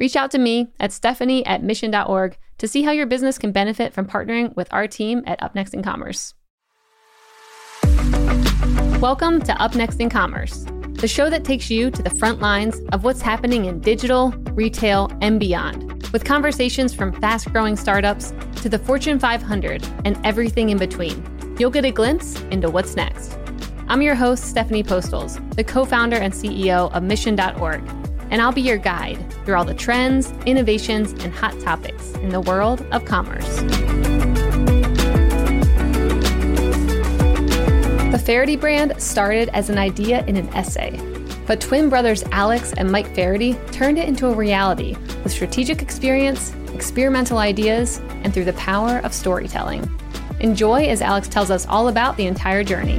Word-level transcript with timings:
Reach 0.00 0.16
out 0.16 0.30
to 0.30 0.38
me 0.38 0.72
at 0.80 0.92
stephanie 0.92 1.44
at 1.44 1.62
mission.org 1.62 2.38
to 2.56 2.66
see 2.66 2.82
how 2.82 2.90
your 2.90 3.04
business 3.04 3.36
can 3.36 3.52
benefit 3.52 3.92
from 3.92 4.06
partnering 4.06 4.56
with 4.56 4.66
our 4.72 4.88
team 4.88 5.22
at 5.26 5.42
Up 5.42 5.54
Next 5.54 5.74
in 5.74 5.82
Commerce. 5.82 6.32
Welcome 8.98 9.42
to 9.42 9.52
Up 9.62 9.74
Next 9.74 10.00
in 10.00 10.08
Commerce, 10.08 10.64
the 10.92 11.06
show 11.06 11.28
that 11.28 11.44
takes 11.44 11.68
you 11.68 11.90
to 11.90 12.02
the 12.02 12.08
front 12.08 12.40
lines 12.40 12.80
of 12.92 13.04
what's 13.04 13.20
happening 13.20 13.66
in 13.66 13.80
digital, 13.80 14.30
retail, 14.54 15.10
and 15.20 15.38
beyond, 15.38 16.10
with 16.14 16.24
conversations 16.24 16.94
from 16.94 17.12
fast 17.20 17.52
growing 17.52 17.76
startups 17.76 18.32
to 18.62 18.70
the 18.70 18.78
Fortune 18.78 19.18
500 19.18 19.86
and 20.06 20.18
everything 20.24 20.70
in 20.70 20.78
between. 20.78 21.22
You'll 21.58 21.70
get 21.70 21.84
a 21.84 21.90
glimpse 21.90 22.40
into 22.50 22.70
what's 22.70 22.96
next. 22.96 23.36
I'm 23.86 24.00
your 24.00 24.14
host, 24.14 24.44
Stephanie 24.44 24.82
Postles, 24.82 25.38
the 25.56 25.64
co 25.64 25.84
founder 25.84 26.16
and 26.16 26.32
CEO 26.32 26.90
of 26.90 27.02
Mission.org, 27.02 27.99
and 28.30 28.40
I'll 28.40 28.52
be 28.52 28.62
your 28.62 28.78
guide 28.78 29.18
through 29.44 29.56
all 29.56 29.64
the 29.64 29.74
trends, 29.74 30.32
innovations, 30.46 31.12
and 31.24 31.32
hot 31.32 31.58
topics 31.60 32.12
in 32.14 32.30
the 32.30 32.40
world 32.40 32.86
of 32.92 33.04
commerce. 33.04 33.60
The 38.10 38.18
Faherty 38.18 38.56
brand 38.56 39.00
started 39.00 39.50
as 39.50 39.70
an 39.70 39.78
idea 39.78 40.24
in 40.26 40.36
an 40.36 40.48
essay, 40.48 40.98
but 41.46 41.60
twin 41.60 41.88
brothers 41.88 42.22
Alex 42.32 42.72
and 42.76 42.90
Mike 42.90 43.14
Faherty 43.14 43.54
turned 43.72 43.98
it 43.98 44.08
into 44.08 44.26
a 44.28 44.34
reality 44.34 44.96
with 45.22 45.32
strategic 45.32 45.82
experience, 45.82 46.54
experimental 46.74 47.38
ideas, 47.38 48.00
and 48.24 48.32
through 48.32 48.44
the 48.44 48.52
power 48.54 48.98
of 48.98 49.12
storytelling. 49.12 49.88
Enjoy 50.40 50.86
as 50.86 51.02
Alex 51.02 51.28
tells 51.28 51.50
us 51.50 51.66
all 51.66 51.88
about 51.88 52.16
the 52.16 52.26
entire 52.26 52.64
journey. 52.64 52.98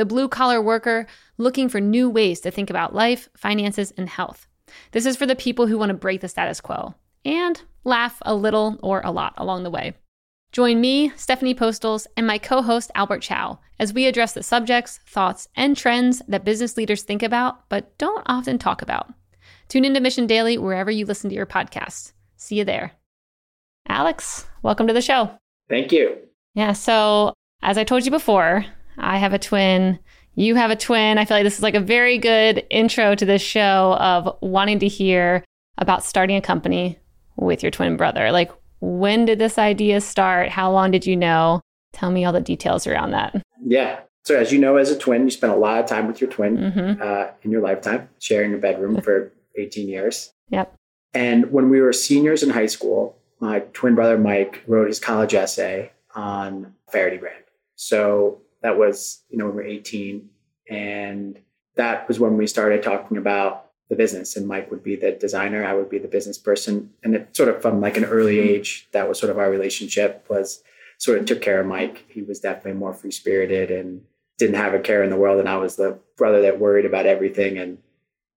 the 0.00 0.06
blue 0.06 0.28
collar 0.28 0.62
worker 0.62 1.06
looking 1.36 1.68
for 1.68 1.78
new 1.78 2.08
ways 2.08 2.40
to 2.40 2.50
think 2.50 2.70
about 2.70 2.94
life, 2.94 3.28
finances, 3.36 3.92
and 3.98 4.08
health. 4.08 4.46
This 4.92 5.04
is 5.04 5.14
for 5.14 5.26
the 5.26 5.36
people 5.36 5.66
who 5.66 5.76
want 5.76 5.90
to 5.90 5.94
break 5.94 6.22
the 6.22 6.28
status 6.28 6.58
quo 6.58 6.94
and 7.22 7.60
laugh 7.84 8.16
a 8.22 8.34
little 8.34 8.78
or 8.82 9.02
a 9.04 9.10
lot 9.10 9.34
along 9.36 9.62
the 9.62 9.70
way. 9.70 9.92
Join 10.52 10.80
me, 10.80 11.12
Stephanie 11.16 11.54
Postles, 11.54 12.06
and 12.16 12.26
my 12.26 12.38
co 12.38 12.62
host 12.62 12.90
Albert 12.94 13.20
Chow 13.20 13.58
as 13.78 13.92
we 13.92 14.06
address 14.06 14.32
the 14.32 14.42
subjects, 14.42 15.00
thoughts, 15.06 15.48
and 15.54 15.76
trends 15.76 16.22
that 16.28 16.46
business 16.46 16.78
leaders 16.78 17.02
think 17.02 17.22
about 17.22 17.68
but 17.68 17.98
don't 17.98 18.22
often 18.24 18.56
talk 18.56 18.80
about. 18.80 19.12
Tune 19.68 19.84
into 19.84 20.00
Mission 20.00 20.26
Daily 20.26 20.56
wherever 20.56 20.90
you 20.90 21.04
listen 21.04 21.28
to 21.28 21.36
your 21.36 21.44
podcasts. 21.44 22.14
See 22.36 22.56
you 22.56 22.64
there. 22.64 22.92
Alex, 23.86 24.46
welcome 24.62 24.86
to 24.86 24.94
the 24.94 25.02
show. 25.02 25.30
Thank 25.68 25.92
you. 25.92 26.16
Yeah, 26.54 26.72
so 26.72 27.34
as 27.60 27.76
I 27.76 27.84
told 27.84 28.06
you 28.06 28.10
before, 28.10 28.64
I 29.00 29.18
have 29.18 29.32
a 29.32 29.38
twin. 29.38 29.98
You 30.34 30.54
have 30.54 30.70
a 30.70 30.76
twin. 30.76 31.18
I 31.18 31.24
feel 31.24 31.36
like 31.36 31.44
this 31.44 31.56
is 31.56 31.62
like 31.62 31.74
a 31.74 31.80
very 31.80 32.18
good 32.18 32.64
intro 32.70 33.14
to 33.14 33.24
this 33.24 33.42
show 33.42 33.96
of 33.98 34.36
wanting 34.40 34.78
to 34.80 34.88
hear 34.88 35.44
about 35.78 36.04
starting 36.04 36.36
a 36.36 36.40
company 36.40 36.98
with 37.36 37.62
your 37.62 37.70
twin 37.70 37.96
brother. 37.96 38.30
Like, 38.30 38.50
when 38.80 39.24
did 39.24 39.38
this 39.38 39.58
idea 39.58 40.00
start? 40.00 40.48
How 40.48 40.70
long 40.70 40.90
did 40.90 41.06
you 41.06 41.16
know? 41.16 41.60
Tell 41.92 42.10
me 42.10 42.24
all 42.24 42.32
the 42.32 42.40
details 42.40 42.86
around 42.86 43.10
that. 43.10 43.42
Yeah. 43.64 44.00
So, 44.24 44.36
as 44.36 44.52
you 44.52 44.58
know, 44.58 44.76
as 44.76 44.90
a 44.90 44.98
twin, 44.98 45.24
you 45.24 45.30
spent 45.30 45.52
a 45.52 45.56
lot 45.56 45.80
of 45.80 45.86
time 45.86 46.06
with 46.06 46.20
your 46.20 46.30
twin 46.30 46.56
mm-hmm. 46.56 47.02
uh, 47.02 47.28
in 47.42 47.50
your 47.50 47.62
lifetime, 47.62 48.08
sharing 48.20 48.54
a 48.54 48.58
bedroom 48.58 49.00
for 49.00 49.32
18 49.56 49.88
years. 49.88 50.32
Yep. 50.50 50.74
And 51.14 51.50
when 51.50 51.70
we 51.70 51.80
were 51.80 51.92
seniors 51.92 52.42
in 52.42 52.50
high 52.50 52.66
school, 52.66 53.16
my 53.40 53.60
twin 53.72 53.94
brother 53.94 54.18
Mike 54.18 54.62
wrote 54.66 54.88
his 54.88 55.00
college 55.00 55.34
essay 55.34 55.90
on 56.14 56.74
Faherty 56.92 57.16
brand. 57.16 57.44
So 57.74 58.42
that 58.62 58.78
was, 58.78 59.22
you 59.28 59.38
know, 59.38 59.46
when 59.46 59.56
we 59.56 59.62
were 59.62 59.68
18. 59.68 60.28
And 60.68 61.38
that 61.76 62.06
was 62.08 62.20
when 62.20 62.36
we 62.36 62.46
started 62.46 62.82
talking 62.82 63.16
about 63.16 63.70
the 63.88 63.96
business. 63.96 64.36
And 64.36 64.46
Mike 64.46 64.70
would 64.70 64.82
be 64.82 64.96
the 64.96 65.12
designer, 65.12 65.64
I 65.64 65.74
would 65.74 65.90
be 65.90 65.98
the 65.98 66.08
business 66.08 66.38
person. 66.38 66.90
And 67.02 67.14
it 67.14 67.36
sort 67.36 67.48
of 67.48 67.60
from 67.60 67.80
like 67.80 67.96
an 67.96 68.04
early 68.04 68.38
age, 68.38 68.88
that 68.92 69.08
was 69.08 69.18
sort 69.18 69.30
of 69.30 69.38
our 69.38 69.50
relationship 69.50 70.24
was 70.28 70.62
sort 70.98 71.18
of 71.18 71.26
took 71.26 71.42
care 71.42 71.60
of 71.60 71.66
Mike. 71.66 72.04
He 72.08 72.22
was 72.22 72.40
definitely 72.40 72.78
more 72.78 72.94
free 72.94 73.10
spirited 73.10 73.70
and 73.70 74.02
didn't 74.38 74.56
have 74.56 74.74
a 74.74 74.78
care 74.78 75.02
in 75.02 75.10
the 75.10 75.16
world. 75.16 75.40
And 75.40 75.48
I 75.48 75.56
was 75.56 75.76
the 75.76 75.98
brother 76.16 76.42
that 76.42 76.60
worried 76.60 76.86
about 76.86 77.06
everything. 77.06 77.58
And 77.58 77.78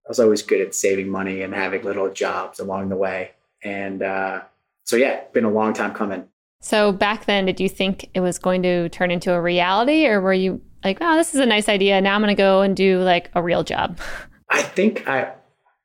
I 0.06 0.10
was 0.10 0.20
always 0.20 0.42
good 0.42 0.62
at 0.62 0.74
saving 0.74 1.10
money 1.10 1.42
and 1.42 1.54
having 1.54 1.84
little 1.84 2.12
jobs 2.12 2.60
along 2.60 2.90
the 2.90 2.96
way. 2.96 3.32
And 3.64 4.02
uh, 4.02 4.42
so, 4.86 4.96
yeah, 4.96 5.22
been 5.34 5.46
a 5.46 5.52
long 5.52 5.74
time 5.74 5.94
coming. 5.94 6.26
So 6.64 6.94
back 6.94 7.26
then, 7.26 7.46
did 7.46 7.60
you 7.60 7.68
think 7.68 8.10
it 8.14 8.22
was 8.22 8.40
going 8.40 8.64
to 8.64 8.88
turn 8.88 9.12
into 9.12 9.34
a 9.34 9.42
reality, 9.42 10.08
or 10.08 10.22
were 10.22 10.34
you 10.34 10.62
like, 10.82 10.98
"Oh, 11.02 11.18
this 11.18 11.34
is 11.34 11.42
a 11.42 11.46
nice 11.46 11.68
idea. 11.68 12.00
Now 12.00 12.16
I'm 12.16 12.22
going 12.22 12.34
to 12.34 12.42
go 12.42 12.62
and 12.62 12.74
do 12.74 13.00
like 13.02 13.30
a 13.36 13.44
real 13.44 13.64
job"? 13.66 14.00
I 14.50 14.62
think 14.62 15.06
I 15.06 15.34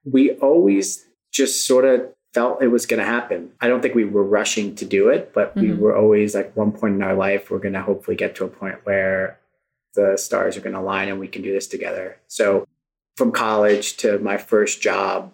we 0.05 0.33
always 0.35 1.05
just 1.33 1.67
sort 1.67 1.85
of 1.85 2.15
felt 2.33 2.63
it 2.63 2.69
was 2.69 2.87
going 2.87 3.01
to 3.01 3.07
happen. 3.07 3.51
I 3.61 3.67
don't 3.67 3.83
think 3.83 3.97
we 3.97 4.05
were 4.05 4.23
rushing 4.23 4.77
to 4.77 4.85
do 4.85 5.09
it, 5.09 5.33
but 5.35 5.51
mm-hmm. 5.57 5.63
we 5.63 5.75
were 5.75 5.97
always 5.97 6.37
like 6.37 6.57
one 6.57 6.71
point 6.71 6.95
in 6.95 7.03
our 7.03 7.17
life 7.17 7.51
we're 7.51 7.59
going 7.59 7.75
to 7.75 7.83
hopefully 7.83 8.17
get 8.17 8.37
to 8.37 8.45
a 8.45 8.49
point 8.49 8.77
where 8.85 9.41
the 9.95 10.17
stars 10.17 10.57
are 10.57 10.61
going 10.61 10.75
to 10.75 10.81
align 10.81 11.09
and 11.09 11.19
we 11.19 11.27
can 11.27 11.43
do 11.43 11.53
this 11.53 11.67
together. 11.67 12.19
So 12.29 12.69
from 13.17 13.33
college 13.33 13.97
to 13.97 14.21
my 14.21 14.37
first 14.37 14.81
job, 14.81 15.33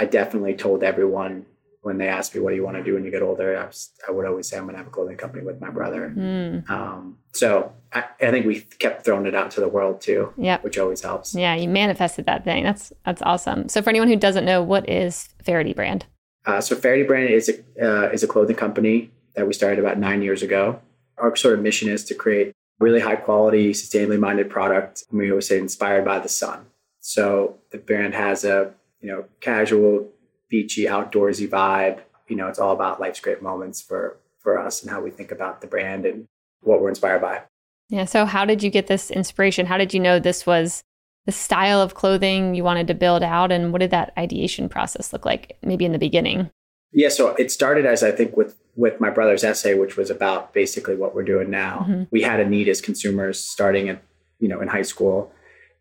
I 0.00 0.06
definitely 0.06 0.54
told 0.54 0.82
everyone 0.82 1.46
when 1.82 1.98
they 1.98 2.08
asked 2.08 2.34
me, 2.34 2.40
"What 2.40 2.50
do 2.50 2.56
you 2.56 2.64
want 2.64 2.76
to 2.76 2.82
do 2.82 2.94
when 2.94 3.04
you 3.04 3.10
get 3.10 3.22
older?" 3.22 3.58
I, 3.58 3.66
was, 3.66 3.90
I 4.06 4.10
would 4.10 4.26
always 4.26 4.48
say, 4.48 4.56
"I'm 4.56 4.64
going 4.64 4.74
to 4.74 4.78
have 4.78 4.86
a 4.86 4.90
clothing 4.90 5.16
company 5.16 5.44
with 5.44 5.60
my 5.60 5.70
brother." 5.70 6.12
Mm. 6.16 6.68
Um, 6.68 7.18
so 7.32 7.72
I, 7.92 8.04
I, 8.20 8.30
think 8.30 8.46
we 8.46 8.60
kept 8.60 9.04
throwing 9.04 9.26
it 9.26 9.34
out 9.34 9.50
to 9.52 9.60
the 9.60 9.68
world 9.68 10.00
too, 10.00 10.32
yeah, 10.36 10.60
which 10.60 10.78
always 10.78 11.00
helps. 11.00 11.34
Yeah, 11.34 11.54
you 11.54 11.68
manifested 11.68 12.26
that 12.26 12.44
thing. 12.44 12.64
That's 12.64 12.92
that's 13.04 13.22
awesome. 13.22 13.68
So 13.68 13.82
for 13.82 13.90
anyone 13.90 14.08
who 14.08 14.16
doesn't 14.16 14.44
know, 14.44 14.62
what 14.62 14.88
is 14.88 15.28
Faherty 15.42 15.72
Brand? 15.72 16.06
Uh, 16.46 16.60
so 16.60 16.76
Faherty 16.76 17.04
Brand 17.04 17.30
is 17.30 17.48
a 17.48 18.06
uh, 18.06 18.10
is 18.10 18.22
a 18.22 18.26
clothing 18.26 18.56
company 18.56 19.10
that 19.34 19.46
we 19.46 19.52
started 19.52 19.78
about 19.78 19.98
nine 19.98 20.22
years 20.22 20.42
ago. 20.42 20.80
Our 21.18 21.36
sort 21.36 21.54
of 21.54 21.60
mission 21.60 21.88
is 21.88 22.04
to 22.06 22.14
create 22.14 22.52
really 22.78 23.00
high 23.00 23.16
quality, 23.16 23.72
sustainably 23.72 24.18
minded 24.18 24.50
product. 24.50 25.04
And 25.10 25.18
we 25.18 25.30
always 25.30 25.46
say 25.46 25.58
inspired 25.58 26.04
by 26.04 26.18
the 26.18 26.28
sun. 26.28 26.66
So 27.00 27.58
the 27.70 27.78
brand 27.78 28.14
has 28.14 28.44
a 28.44 28.72
you 29.00 29.08
know 29.08 29.24
casual 29.40 30.08
beachy, 30.50 30.84
outdoorsy 30.84 31.48
vibe. 31.48 32.00
You 32.28 32.36
know, 32.36 32.48
it's 32.48 32.58
all 32.58 32.72
about 32.72 33.00
life's 33.00 33.20
great 33.20 33.40
moments 33.40 33.80
for 33.80 34.18
for 34.38 34.58
us 34.58 34.82
and 34.82 34.90
how 34.90 35.00
we 35.00 35.10
think 35.10 35.30
about 35.30 35.60
the 35.60 35.66
brand 35.66 36.04
and 36.04 36.26
what 36.62 36.80
we're 36.80 36.88
inspired 36.88 37.20
by. 37.20 37.42
Yeah. 37.88 38.04
So, 38.04 38.24
how 38.24 38.44
did 38.44 38.62
you 38.62 38.70
get 38.70 38.86
this 38.86 39.10
inspiration? 39.10 39.66
How 39.66 39.78
did 39.78 39.94
you 39.94 40.00
know 40.00 40.18
this 40.18 40.46
was 40.46 40.82
the 41.26 41.32
style 41.32 41.80
of 41.80 41.94
clothing 41.94 42.54
you 42.54 42.64
wanted 42.64 42.86
to 42.88 42.94
build 42.94 43.22
out, 43.22 43.50
and 43.50 43.72
what 43.72 43.80
did 43.80 43.90
that 43.90 44.12
ideation 44.18 44.68
process 44.68 45.12
look 45.12 45.24
like? 45.24 45.56
Maybe 45.62 45.84
in 45.84 45.92
the 45.92 45.98
beginning. 45.98 46.50
Yeah. 46.92 47.08
So 47.08 47.34
it 47.34 47.50
started 47.50 47.86
as 47.86 48.02
I 48.02 48.10
think 48.10 48.36
with 48.36 48.56
with 48.76 49.00
my 49.00 49.10
brother's 49.10 49.44
essay, 49.44 49.74
which 49.74 49.96
was 49.96 50.10
about 50.10 50.52
basically 50.52 50.96
what 50.96 51.14
we're 51.14 51.24
doing 51.24 51.50
now. 51.50 51.86
Mm-hmm. 51.88 52.02
We 52.10 52.22
had 52.22 52.40
a 52.40 52.48
need 52.48 52.68
as 52.68 52.80
consumers 52.80 53.42
starting 53.42 53.88
at 53.88 54.02
you 54.38 54.48
know 54.48 54.60
in 54.60 54.68
high 54.68 54.82
school, 54.82 55.32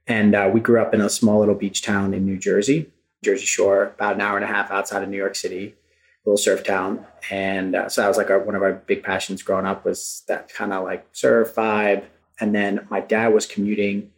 and 0.07 0.35
uh, 0.35 0.49
we 0.51 0.59
grew 0.59 0.81
up 0.81 0.93
in 0.93 1.01
a 1.01 1.09
small 1.09 1.39
little 1.39 1.55
beach 1.55 1.83
town 1.83 2.13
in 2.13 2.25
New 2.25 2.37
Jersey 2.37 2.91
Jersey 3.23 3.45
Shore, 3.45 3.83
about 3.83 4.15
an 4.15 4.21
hour 4.21 4.35
and 4.37 4.45
a 4.45 4.47
half 4.47 4.71
outside 4.71 5.03
of 5.03 5.09
New 5.09 5.17
York 5.17 5.35
City, 5.35 5.75
little 6.25 6.37
surf 6.37 6.63
town. 6.63 7.05
And 7.29 7.75
uh, 7.75 7.89
so 7.89 8.01
that 8.01 8.07
was 8.07 8.17
like 8.17 8.29
our, 8.29 8.39
one 8.39 8.55
of 8.55 8.61
our 8.61 8.73
big 8.73 9.03
passions 9.03 9.43
growing 9.43 9.65
up 9.65 9.85
was 9.85 10.23
that 10.27 10.53
kind 10.53 10.73
of 10.73 10.83
like 10.83 11.05
surf 11.11 11.55
vibe. 11.55 12.05
And 12.39 12.55
then 12.55 12.87
my 12.89 13.01
dad 13.01 13.33
was 13.33 13.45
commuting 13.45 14.11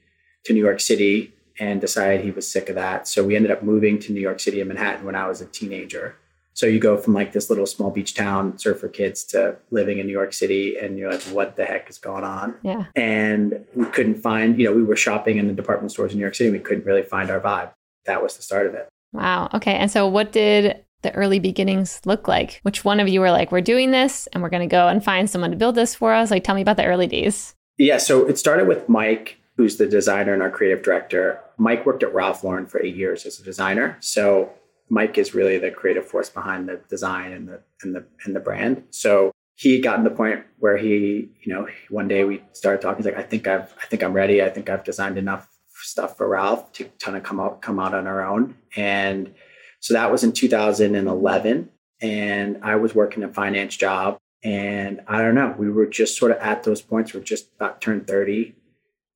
to 0.45 0.53
New 0.53 0.63
York 0.63 0.79
City 0.79 1.33
and 1.59 1.81
decided 1.81 2.23
he 2.23 2.31
was 2.31 2.51
sick 2.51 2.69
of 2.69 2.75
that. 2.75 3.07
So 3.07 3.23
we 3.23 3.35
ended 3.35 3.51
up 3.51 3.63
moving 3.63 3.99
to 3.99 4.11
New 4.11 4.21
York 4.21 4.39
City 4.39 4.61
and 4.61 4.67
Manhattan 4.67 5.05
when 5.05 5.15
I 5.15 5.27
was 5.27 5.41
a 5.41 5.45
teenager. 5.45 6.15
So 6.53 6.65
you 6.65 6.79
go 6.79 6.97
from 6.97 7.13
like 7.13 7.31
this 7.31 7.49
little 7.49 7.65
small 7.65 7.91
beach 7.91 8.13
town 8.13 8.57
surfer 8.57 8.89
kids 8.89 9.23
to 9.25 9.55
living 9.71 9.99
in 9.99 10.05
New 10.05 10.11
York 10.11 10.33
City 10.33 10.77
and 10.77 10.97
you're 10.97 11.11
like, 11.11 11.21
what 11.23 11.55
the 11.55 11.65
heck 11.65 11.89
is 11.89 11.97
going 11.97 12.23
on? 12.23 12.55
Yeah. 12.61 12.85
And 12.95 13.65
we 13.73 13.85
couldn't 13.85 14.21
find, 14.21 14.59
you 14.59 14.65
know, 14.65 14.73
we 14.73 14.83
were 14.83 14.95
shopping 14.95 15.37
in 15.37 15.47
the 15.47 15.53
department 15.53 15.91
stores 15.91 16.11
in 16.11 16.17
New 16.17 16.23
York 16.23 16.35
City. 16.35 16.49
And 16.49 16.57
we 16.57 16.63
couldn't 16.63 16.85
really 16.85 17.03
find 17.03 17.29
our 17.31 17.39
vibe. 17.39 17.71
That 18.05 18.23
was 18.23 18.37
the 18.37 18.43
start 18.43 18.67
of 18.67 18.73
it. 18.73 18.87
Wow. 19.13 19.49
Okay. 19.53 19.73
And 19.73 19.91
so 19.91 20.07
what 20.07 20.31
did 20.31 20.83
the 21.01 21.13
early 21.13 21.39
beginnings 21.39 22.01
look 22.05 22.27
like? 22.27 22.59
Which 22.63 22.85
one 22.85 22.99
of 22.99 23.07
you 23.07 23.19
were 23.19 23.31
like, 23.31 23.51
we're 23.51 23.61
doing 23.61 23.91
this 23.91 24.27
and 24.27 24.41
we're 24.41 24.49
going 24.49 24.67
to 24.67 24.73
go 24.73 24.87
and 24.87 25.03
find 25.03 25.29
someone 25.29 25.51
to 25.51 25.57
build 25.57 25.75
this 25.75 25.95
for 25.95 26.13
us? 26.13 26.31
Like, 26.31 26.43
tell 26.43 26.55
me 26.55 26.61
about 26.61 26.77
the 26.77 26.85
early 26.85 27.07
days. 27.07 27.55
Yeah. 27.77 27.97
So 27.97 28.27
it 28.27 28.37
started 28.37 28.67
with 28.67 28.87
Mike, 28.87 29.37
who's 29.57 29.77
the 29.77 29.87
designer 29.87 30.33
and 30.33 30.41
our 30.41 30.51
creative 30.51 30.83
director. 30.83 31.39
Mike 31.57 31.85
worked 31.85 32.03
at 32.03 32.13
Ralph 32.13 32.43
Lauren 32.43 32.67
for 32.67 32.81
eight 32.81 32.95
years 32.95 33.25
as 33.25 33.39
a 33.39 33.43
designer. 33.43 33.97
So 33.99 34.51
Mike 34.89 35.17
is 35.17 35.33
really 35.33 35.57
the 35.57 35.71
creative 35.71 36.05
force 36.05 36.29
behind 36.29 36.67
the 36.67 36.81
design 36.89 37.31
and 37.31 37.47
the 37.47 37.61
and 37.81 37.95
the 37.95 38.05
and 38.25 38.35
the 38.35 38.39
brand. 38.39 38.83
So 38.89 39.31
he 39.55 39.79
got 39.79 39.97
to 39.97 40.03
the 40.03 40.09
point 40.09 40.43
where 40.57 40.75
he, 40.75 41.29
you 41.43 41.53
know, 41.53 41.67
one 41.89 42.07
day 42.07 42.23
we 42.23 42.41
started 42.51 42.81
talking. 42.81 43.03
He's 43.03 43.05
like, 43.05 43.23
I 43.23 43.27
think 43.27 43.47
I've, 43.47 43.73
I 43.81 43.85
think 43.85 44.01
I'm 44.01 44.13
ready. 44.13 44.41
I 44.41 44.49
think 44.49 44.69
I've 44.69 44.83
designed 44.83 45.19
enough 45.19 45.47
stuff 45.91 46.17
for 46.17 46.27
Ralph 46.27 46.71
to 46.73 46.85
kind 46.99 47.15
of 47.15 47.23
come 47.23 47.39
out, 47.39 47.61
come 47.61 47.79
out 47.79 47.93
on 47.93 48.07
our 48.07 48.25
own. 48.25 48.55
And 48.75 49.33
so 49.79 49.93
that 49.93 50.11
was 50.11 50.23
in 50.23 50.31
2011. 50.31 51.69
And 52.01 52.59
I 52.63 52.75
was 52.77 52.95
working 52.95 53.23
a 53.23 53.27
finance 53.27 53.75
job. 53.75 54.17
And 54.43 55.01
I 55.07 55.21
don't 55.21 55.35
know, 55.35 55.53
we 55.57 55.69
were 55.69 55.85
just 55.85 56.17
sort 56.17 56.31
of 56.31 56.37
at 56.37 56.63
those 56.63 56.81
points. 56.81 57.13
We're 57.13 57.21
just 57.21 57.49
about 57.55 57.79
turned 57.79 58.07
30. 58.07 58.55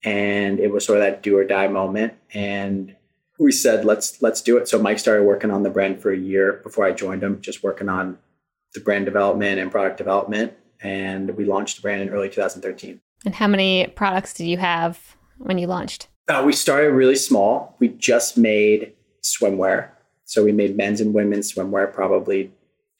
And 0.03 0.59
it 0.59 0.71
was 0.71 0.85
sort 0.85 0.99
of 0.99 1.03
that 1.03 1.23
do 1.23 1.37
or 1.37 1.45
die 1.45 1.67
moment. 1.67 2.13
And 2.31 2.95
we 3.39 3.51
said 3.51 3.85
let's 3.85 4.21
let's 4.21 4.41
do 4.41 4.57
it. 4.57 4.67
So 4.67 4.79
Mike 4.79 4.99
started 4.99 5.23
working 5.23 5.51
on 5.51 5.63
the 5.63 5.69
brand 5.69 6.01
for 6.01 6.11
a 6.11 6.17
year 6.17 6.61
before 6.63 6.85
I 6.85 6.91
joined 6.91 7.23
him, 7.23 7.41
just 7.41 7.63
working 7.63 7.89
on 7.89 8.17
the 8.73 8.81
brand 8.81 9.05
development 9.05 9.59
and 9.59 9.71
product 9.71 9.97
development, 9.97 10.53
and 10.81 11.35
we 11.35 11.45
launched 11.45 11.77
the 11.77 11.81
brand 11.81 12.01
in 12.01 12.09
early 12.09 12.29
2013. 12.29 13.01
And 13.25 13.33
how 13.33 13.47
many 13.47 13.87
products 13.87 14.33
did 14.33 14.45
you 14.45 14.57
have 14.57 15.15
when 15.37 15.57
you 15.57 15.67
launched? 15.67 16.07
Uh, 16.27 16.43
we 16.45 16.53
started 16.53 16.91
really 16.91 17.15
small. 17.15 17.75
We 17.79 17.89
just 17.89 18.37
made 18.37 18.93
swimwear, 19.23 19.89
so 20.25 20.43
we 20.43 20.51
made 20.51 20.75
men's 20.75 21.01
and 21.01 21.13
women's 21.13 21.53
swimwear, 21.53 21.91
probably 21.91 22.51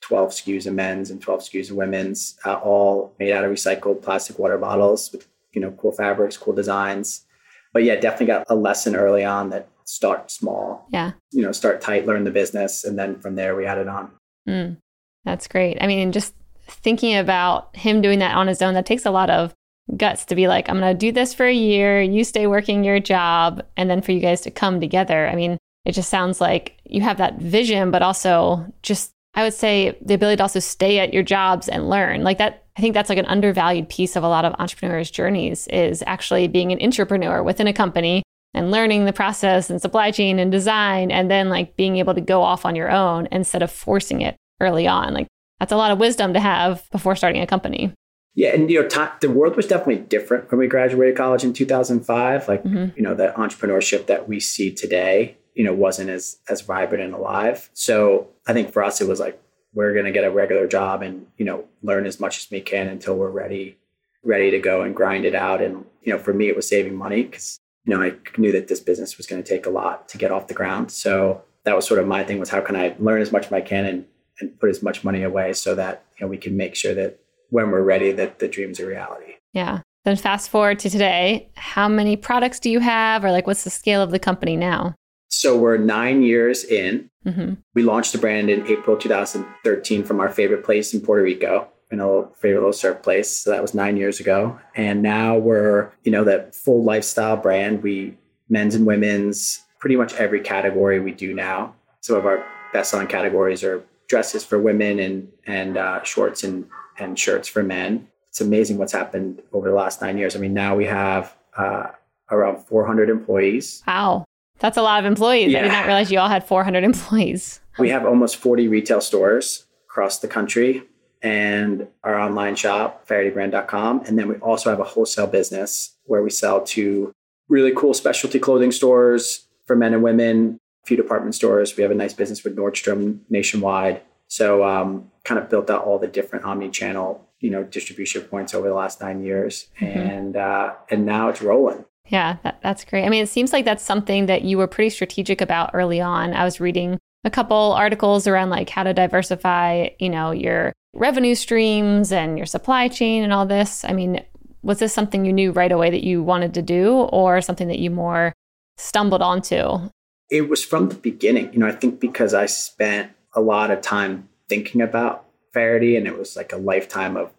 12 0.02 0.30
SKUs 0.30 0.66
of 0.66 0.74
men's 0.74 1.10
and 1.10 1.20
12 1.20 1.40
SKUs 1.40 1.70
of 1.70 1.76
women's, 1.76 2.38
uh, 2.44 2.54
all 2.54 3.12
made 3.18 3.32
out 3.32 3.44
of 3.44 3.50
recycled 3.50 4.02
plastic 4.02 4.38
water 4.38 4.58
bottles 4.58 5.10
with 5.12 5.26
you 5.52 5.60
know 5.60 5.72
cool 5.72 5.92
fabrics, 5.92 6.36
cool 6.36 6.54
designs. 6.54 7.24
But 7.72 7.84
yeah, 7.84 7.96
definitely 7.96 8.26
got 8.26 8.46
a 8.48 8.54
lesson 8.54 8.94
early 8.94 9.24
on 9.24 9.50
that 9.50 9.68
start 9.84 10.30
small. 10.30 10.86
Yeah. 10.90 11.12
You 11.32 11.42
know, 11.42 11.52
start 11.52 11.80
tight, 11.80 12.06
learn 12.06 12.24
the 12.24 12.30
business, 12.30 12.84
and 12.84 12.98
then 12.98 13.18
from 13.18 13.34
there 13.34 13.56
we 13.56 13.66
added 13.66 13.88
on. 13.88 14.10
Mm, 14.48 14.76
that's 15.24 15.48
great. 15.48 15.78
I 15.80 15.86
mean, 15.86 16.12
just 16.12 16.34
thinking 16.68 17.16
about 17.16 17.74
him 17.74 18.00
doing 18.00 18.18
that 18.20 18.36
on 18.36 18.46
his 18.48 18.62
own, 18.62 18.74
that 18.74 18.86
takes 18.86 19.06
a 19.06 19.10
lot 19.10 19.30
of 19.30 19.54
guts 19.96 20.24
to 20.26 20.34
be 20.34 20.48
like, 20.48 20.68
I'm 20.68 20.80
going 20.80 20.92
to 20.92 20.98
do 20.98 21.12
this 21.12 21.34
for 21.34 21.46
a 21.46 21.52
year, 21.52 22.02
you 22.02 22.24
stay 22.24 22.46
working 22.46 22.84
your 22.84 23.00
job, 23.00 23.62
and 23.76 23.88
then 23.88 24.02
for 24.02 24.12
you 24.12 24.20
guys 24.20 24.40
to 24.42 24.50
come 24.50 24.80
together. 24.80 25.28
I 25.28 25.34
mean, 25.34 25.58
it 25.84 25.92
just 25.92 26.10
sounds 26.10 26.40
like 26.40 26.78
you 26.84 27.00
have 27.02 27.18
that 27.18 27.38
vision, 27.38 27.90
but 27.90 28.02
also 28.02 28.66
just, 28.82 29.12
I 29.34 29.44
would 29.44 29.54
say, 29.54 29.96
the 30.02 30.14
ability 30.14 30.38
to 30.38 30.42
also 30.42 30.60
stay 30.60 30.98
at 30.98 31.14
your 31.14 31.22
jobs 31.22 31.68
and 31.68 31.88
learn. 31.88 32.24
Like 32.24 32.38
that, 32.38 32.64
I 32.76 32.80
think 32.80 32.94
that's 32.94 33.08
like 33.08 33.18
an 33.18 33.26
undervalued 33.26 33.88
piece 33.88 34.16
of 34.16 34.24
a 34.24 34.28
lot 34.28 34.44
of 34.44 34.54
entrepreneurs' 34.58 35.10
journeys 35.10 35.68
is 35.68 36.02
actually 36.06 36.48
being 36.48 36.72
an 36.72 36.82
entrepreneur 36.82 37.42
within 37.42 37.68
a 37.68 37.72
company 37.72 38.22
and 38.56 38.70
learning 38.70 39.04
the 39.04 39.12
process 39.12 39.70
and 39.70 39.80
supply 39.80 40.10
chain 40.10 40.38
and 40.38 40.50
design 40.50 41.10
and 41.12 41.30
then 41.30 41.48
like 41.48 41.76
being 41.76 41.98
able 41.98 42.14
to 42.14 42.20
go 42.20 42.42
off 42.42 42.64
on 42.64 42.74
your 42.74 42.90
own 42.90 43.28
instead 43.30 43.62
of 43.62 43.70
forcing 43.70 44.22
it 44.22 44.34
early 44.60 44.88
on 44.88 45.12
like 45.12 45.26
that's 45.60 45.72
a 45.72 45.76
lot 45.76 45.90
of 45.90 45.98
wisdom 45.98 46.32
to 46.32 46.40
have 46.40 46.82
before 46.90 47.14
starting 47.14 47.42
a 47.42 47.46
company 47.46 47.92
yeah 48.36 48.50
and 48.54 48.70
you 48.70 48.80
know 48.80 48.88
t- 48.88 49.00
the 49.20 49.30
world 49.30 49.56
was 49.56 49.66
definitely 49.66 49.96
different 49.96 50.48
when 50.50 50.60
we 50.60 50.68
graduated 50.68 51.16
college 51.16 51.42
in 51.42 51.52
2005 51.52 52.46
like 52.48 52.62
mm-hmm. 52.62 52.96
you 52.96 53.02
know 53.02 53.14
the 53.14 53.32
entrepreneurship 53.36 54.06
that 54.06 54.28
we 54.28 54.38
see 54.38 54.72
today 54.72 55.36
you 55.54 55.64
know 55.64 55.74
wasn't 55.74 56.08
as 56.08 56.38
as 56.48 56.60
vibrant 56.60 57.02
and 57.02 57.14
alive 57.14 57.68
so 57.74 58.28
i 58.46 58.52
think 58.52 58.72
for 58.72 58.84
us 58.84 59.00
it 59.00 59.08
was 59.08 59.18
like 59.18 59.42
we're 59.74 59.92
going 59.92 60.06
to 60.06 60.12
get 60.12 60.24
a 60.24 60.30
regular 60.30 60.68
job 60.68 61.02
and 61.02 61.26
you 61.36 61.44
know 61.44 61.64
learn 61.82 62.06
as 62.06 62.20
much 62.20 62.38
as 62.38 62.48
we 62.50 62.60
can 62.60 62.86
until 62.86 63.16
we're 63.16 63.30
ready 63.30 63.76
ready 64.22 64.50
to 64.52 64.58
go 64.60 64.82
and 64.82 64.94
grind 64.94 65.24
it 65.24 65.34
out 65.34 65.60
and 65.60 65.84
you 66.02 66.12
know 66.12 66.18
for 66.18 66.32
me 66.32 66.48
it 66.48 66.54
was 66.54 66.68
saving 66.68 66.94
money 66.94 67.24
because 67.24 67.58
you 67.86 67.96
know, 67.96 68.02
I 68.02 68.14
knew 68.36 68.52
that 68.52 68.68
this 68.68 68.80
business 68.80 69.16
was 69.16 69.26
going 69.26 69.42
to 69.42 69.48
take 69.48 69.64
a 69.64 69.70
lot 69.70 70.08
to 70.10 70.18
get 70.18 70.32
off 70.32 70.48
the 70.48 70.54
ground. 70.54 70.90
So 70.90 71.42
that 71.64 71.76
was 71.76 71.86
sort 71.86 72.00
of 72.00 72.06
my 72.06 72.24
thing 72.24 72.38
was 72.38 72.50
how 72.50 72.60
can 72.60 72.76
I 72.76 72.96
learn 72.98 73.22
as 73.22 73.32
much 73.32 73.46
as 73.46 73.52
I 73.52 73.60
can 73.60 73.86
and, 73.86 74.06
and 74.40 74.58
put 74.58 74.70
as 74.70 74.82
much 74.82 75.04
money 75.04 75.22
away 75.22 75.52
so 75.52 75.74
that, 75.76 76.04
you 76.18 76.26
know, 76.26 76.30
we 76.30 76.36
can 76.36 76.56
make 76.56 76.74
sure 76.74 76.94
that 76.94 77.20
when 77.50 77.70
we're 77.70 77.82
ready, 77.82 78.12
that 78.12 78.38
the 78.38 78.48
dream's 78.48 78.80
a 78.80 78.86
reality. 78.86 79.34
Yeah. 79.52 79.80
Then 80.04 80.16
fast 80.16 80.50
forward 80.50 80.78
to 80.80 80.90
today, 80.90 81.50
how 81.56 81.88
many 81.88 82.16
products 82.16 82.60
do 82.60 82.70
you 82.70 82.80
have 82.80 83.24
or 83.24 83.32
like 83.32 83.46
what's 83.46 83.64
the 83.64 83.70
scale 83.70 84.02
of 84.02 84.10
the 84.10 84.18
company 84.18 84.56
now? 84.56 84.94
So 85.28 85.56
we're 85.56 85.76
nine 85.76 86.22
years 86.22 86.64
in. 86.64 87.10
Mm-hmm. 87.26 87.54
We 87.74 87.82
launched 87.82 88.12
the 88.12 88.18
brand 88.18 88.48
in 88.48 88.66
April 88.68 88.96
2013 88.96 90.04
from 90.04 90.20
our 90.20 90.28
favorite 90.28 90.64
place 90.64 90.94
in 90.94 91.00
Puerto 91.00 91.22
Rico 91.22 91.68
in 91.90 92.00
a 92.00 92.06
little, 92.06 92.32
favorite 92.34 92.60
little 92.60 92.72
surf 92.72 93.02
place. 93.02 93.36
So 93.36 93.50
that 93.50 93.62
was 93.62 93.74
nine 93.74 93.96
years 93.96 94.20
ago. 94.20 94.58
And 94.74 95.02
now 95.02 95.36
we're, 95.36 95.90
you 96.04 96.12
know, 96.12 96.24
that 96.24 96.54
full 96.54 96.84
lifestyle 96.84 97.36
brand. 97.36 97.82
We 97.82 98.16
men's 98.48 98.74
and 98.74 98.86
women's, 98.86 99.64
pretty 99.78 99.96
much 99.96 100.14
every 100.14 100.40
category 100.40 101.00
we 101.00 101.12
do 101.12 101.34
now. 101.34 101.74
Some 102.00 102.16
of 102.16 102.26
our 102.26 102.44
best 102.72 102.90
selling 102.90 103.06
categories 103.08 103.64
are 103.64 103.84
dresses 104.08 104.44
for 104.44 104.58
women 104.58 104.98
and 104.98 105.28
and 105.46 105.76
uh, 105.76 106.02
shorts 106.04 106.44
and 106.44 106.68
and 106.98 107.18
shirts 107.18 107.48
for 107.48 107.62
men. 107.62 108.08
It's 108.28 108.40
amazing 108.40 108.78
what's 108.78 108.92
happened 108.92 109.42
over 109.52 109.68
the 109.68 109.74
last 109.74 110.02
nine 110.02 110.18
years. 110.18 110.36
I 110.36 110.38
mean, 110.38 110.54
now 110.54 110.76
we 110.76 110.84
have 110.86 111.34
uh, 111.56 111.88
around 112.30 112.58
400 112.64 113.08
employees. 113.08 113.82
Wow, 113.86 114.24
that's 114.58 114.76
a 114.76 114.82
lot 114.82 115.00
of 115.00 115.06
employees. 115.06 115.52
Yeah. 115.52 115.60
I 115.60 115.62
did 115.62 115.72
not 115.72 115.86
realize 115.86 116.10
you 116.10 116.18
all 116.18 116.28
had 116.28 116.46
400 116.46 116.84
employees. 116.84 117.60
We 117.78 117.90
have 117.90 118.06
almost 118.06 118.36
40 118.36 118.68
retail 118.68 119.00
stores 119.00 119.66
across 119.88 120.18
the 120.18 120.28
country 120.28 120.82
and 121.22 121.88
our 122.04 122.18
online 122.18 122.56
shop, 122.56 123.06
fahertybrand.com. 123.08 124.02
And 124.06 124.18
then 124.18 124.28
we 124.28 124.36
also 124.36 124.70
have 124.70 124.80
a 124.80 124.84
wholesale 124.84 125.26
business 125.26 125.96
where 126.04 126.22
we 126.22 126.30
sell 126.30 126.62
to 126.62 127.12
really 127.48 127.72
cool 127.74 127.94
specialty 127.94 128.38
clothing 128.38 128.72
stores 128.72 129.46
for 129.66 129.76
men 129.76 129.94
and 129.94 130.02
women, 130.02 130.58
a 130.84 130.86
few 130.86 130.96
department 130.96 131.34
stores. 131.34 131.76
We 131.76 131.82
have 131.82 131.90
a 131.90 131.96
nice 131.96 132.14
business 132.14 132.44
with 132.44 132.56
Nordstrom 132.56 133.20
nationwide. 133.28 134.02
So 134.28 134.64
um, 134.64 135.10
kind 135.26 135.40
of 135.40 135.50
built 135.50 135.68
out 135.68 135.84
all 135.84 135.98
the 135.98 136.06
different 136.06 136.44
omni-channel, 136.44 137.28
you 137.40 137.50
know, 137.50 137.64
distribution 137.64 138.22
points 138.22 138.54
over 138.54 138.68
the 138.68 138.74
last 138.74 139.00
nine 139.00 139.22
years. 139.22 139.66
Mm-hmm. 139.80 139.98
And 139.98 140.36
uh, 140.36 140.74
and 140.90 141.04
now 141.04 141.28
it's 141.28 141.42
rolling. 141.42 141.84
Yeah, 142.06 142.36
that, 142.44 142.60
that's 142.62 142.84
great. 142.84 143.04
I 143.04 143.08
mean, 143.08 143.24
it 143.24 143.28
seems 143.28 143.52
like 143.52 143.64
that's 143.64 143.82
something 143.82 144.26
that 144.26 144.42
you 144.42 144.56
were 144.58 144.68
pretty 144.68 144.90
strategic 144.90 145.40
about 145.40 145.70
early 145.74 146.00
on. 146.00 146.34
I 146.34 146.44
was 146.44 146.60
reading 146.60 146.98
a 147.24 147.30
couple 147.30 147.72
articles 147.72 148.28
around 148.28 148.50
like 148.50 148.70
how 148.70 148.84
to 148.84 148.94
diversify, 148.94 149.88
you 149.98 150.08
know, 150.08 150.30
your 150.30 150.72
revenue 150.94 151.34
streams 151.34 152.12
and 152.12 152.36
your 152.36 152.46
supply 152.46 152.86
chain 152.86 153.24
and 153.24 153.32
all 153.32 153.44
this. 153.44 153.84
I 153.84 153.92
mean, 153.92 154.24
was 154.62 154.78
this 154.78 154.94
something 154.94 155.24
you 155.24 155.32
knew 155.32 155.50
right 155.50 155.72
away 155.72 155.90
that 155.90 156.04
you 156.04 156.22
wanted 156.22 156.54
to 156.54 156.62
do 156.62 156.92
or 156.94 157.40
something 157.40 157.66
that 157.66 157.80
you 157.80 157.90
more 157.90 158.32
stumbled 158.76 159.22
onto? 159.22 159.90
It 160.30 160.48
was 160.48 160.64
from 160.64 160.88
the 160.88 160.94
beginning. 160.94 161.52
You 161.52 161.58
know, 161.58 161.66
I 161.66 161.72
think 161.72 161.98
because 161.98 162.34
I 162.34 162.46
spent 162.46 163.10
a 163.34 163.40
lot 163.40 163.72
of 163.72 163.80
time 163.80 164.28
thinking 164.48 164.80
about 164.80 165.24
Faherty 165.52 165.96
and 165.96 166.06
it 166.06 166.18
was 166.18 166.36
like 166.36 166.52
a 166.52 166.58
lifetime 166.58 167.16
of 167.16 167.32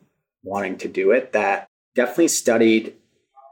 wanting 0.44 0.78
to 0.78 0.88
do 0.88 1.12
it 1.12 1.34
that 1.34 1.68
definitely 1.94 2.28
studied 2.28 2.96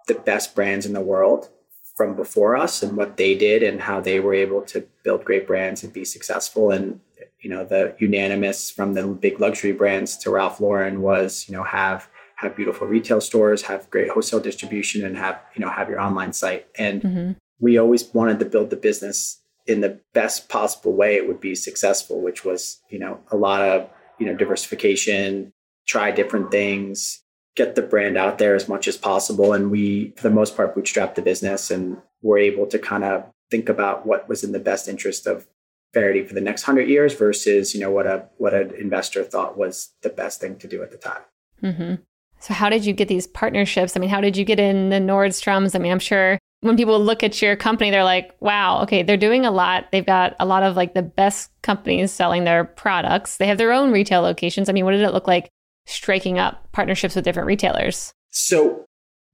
the 0.07 0.15
best 0.15 0.55
brands 0.55 0.85
in 0.85 0.93
the 0.93 1.01
world 1.01 1.49
from 1.95 2.15
before 2.15 2.55
us 2.55 2.81
and 2.81 2.97
what 2.97 3.17
they 3.17 3.35
did 3.35 3.63
and 3.63 3.81
how 3.81 3.99
they 4.01 4.19
were 4.19 4.33
able 4.33 4.61
to 4.61 4.87
build 5.03 5.23
great 5.23 5.47
brands 5.47 5.83
and 5.83 5.93
be 5.93 6.03
successful 6.03 6.71
and 6.71 6.99
you 7.39 7.49
know 7.49 7.63
the 7.63 7.95
unanimous 7.99 8.71
from 8.71 8.93
the 8.95 9.05
big 9.05 9.39
luxury 9.39 9.71
brands 9.71 10.17
to 10.17 10.31
Ralph 10.31 10.59
Lauren 10.59 11.01
was 11.01 11.45
you 11.47 11.55
know 11.55 11.63
have 11.63 12.09
have 12.35 12.55
beautiful 12.55 12.87
retail 12.87 13.21
stores, 13.21 13.61
have 13.63 13.89
great 13.89 14.09
wholesale 14.09 14.39
distribution, 14.39 15.05
and 15.05 15.17
have 15.17 15.39
you 15.55 15.63
know 15.63 15.69
have 15.69 15.89
your 15.89 15.99
online 15.99 16.33
site. 16.33 16.67
And 16.77 17.01
mm-hmm. 17.01 17.31
we 17.59 17.77
always 17.77 18.13
wanted 18.13 18.39
to 18.39 18.45
build 18.45 18.69
the 18.69 18.75
business 18.75 19.41
in 19.67 19.81
the 19.81 19.99
best 20.13 20.49
possible 20.49 20.93
way 20.93 21.15
it 21.15 21.27
would 21.27 21.39
be 21.39 21.55
successful, 21.55 22.21
which 22.21 22.45
was 22.45 22.81
you 22.89 22.99
know 22.99 23.19
a 23.31 23.37
lot 23.37 23.61
of 23.61 23.89
you 24.19 24.25
know 24.25 24.35
diversification, 24.35 25.53
try 25.87 26.11
different 26.11 26.51
things, 26.51 27.21
get 27.55 27.75
the 27.75 27.81
brand 27.81 28.17
out 28.17 28.37
there 28.37 28.55
as 28.55 28.67
much 28.67 28.87
as 28.87 28.97
possible. 28.97 29.53
And 29.53 29.71
we, 29.71 30.13
for 30.17 30.23
the 30.23 30.35
most 30.35 30.55
part, 30.55 30.75
bootstrapped 30.75 31.15
the 31.15 31.21
business 31.21 31.71
and 31.71 31.97
were 32.21 32.37
able 32.37 32.67
to 32.67 32.79
kind 32.79 33.03
of 33.03 33.25
think 33.51 33.69
about 33.69 34.05
what 34.05 34.27
was 34.27 34.43
in 34.43 34.51
the 34.51 34.59
best 34.59 34.87
interest 34.87 35.27
of 35.27 35.47
Faherty 35.93 36.27
for 36.27 36.33
the 36.33 36.41
next 36.41 36.63
hundred 36.63 36.89
years 36.89 37.13
versus 37.13 37.73
you 37.73 37.79
know 37.79 37.89
what 37.89 38.05
a 38.05 38.27
what 38.37 38.53
an 38.53 38.73
investor 38.75 39.23
thought 39.23 39.57
was 39.57 39.93
the 40.01 40.09
best 40.09 40.41
thing 40.41 40.57
to 40.57 40.67
do 40.67 40.83
at 40.83 40.91
the 40.91 40.97
time. 40.97 41.21
Mm-hmm. 41.63 41.95
So 42.41 42.53
how 42.53 42.69
did 42.69 42.85
you 42.85 42.91
get 42.91 43.07
these 43.07 43.27
partnerships? 43.27 43.95
I 43.95 44.01
mean, 44.01 44.09
how 44.09 44.19
did 44.19 44.35
you 44.35 44.43
get 44.43 44.59
in 44.59 44.89
the 44.89 44.97
Nordstroms? 44.97 45.73
I 45.73 45.79
mean, 45.79 45.93
I'm 45.93 45.99
sure 45.99 46.37
when 46.65 46.77
people 46.77 46.99
look 46.99 47.23
at 47.23 47.41
your 47.41 47.55
company, 47.55 47.91
they're 47.91 48.03
like, 48.03 48.35
wow, 48.39 48.81
okay, 48.83 49.03
they're 49.03 49.17
doing 49.17 49.45
a 49.45 49.51
lot. 49.51 49.85
They've 49.91 50.05
got 50.05 50.35
a 50.39 50.45
lot 50.45 50.63
of 50.63 50.75
like 50.75 50.93
the 50.93 51.01
best 51.01 51.51
companies 51.61 52.11
selling 52.11 52.43
their 52.43 52.65
products. 52.65 53.37
They 53.37 53.47
have 53.47 53.57
their 53.57 53.71
own 53.71 53.91
retail 53.91 54.21
locations. 54.21 54.67
I 54.67 54.73
mean, 54.73 54.85
what 54.85 54.91
did 54.91 55.01
it 55.01 55.13
look 55.13 55.27
like 55.27 55.49
striking 55.85 56.39
up 56.39 56.71
partnerships 56.71 57.15
with 57.15 57.23
different 57.23 57.47
retailers? 57.47 58.13
So, 58.31 58.85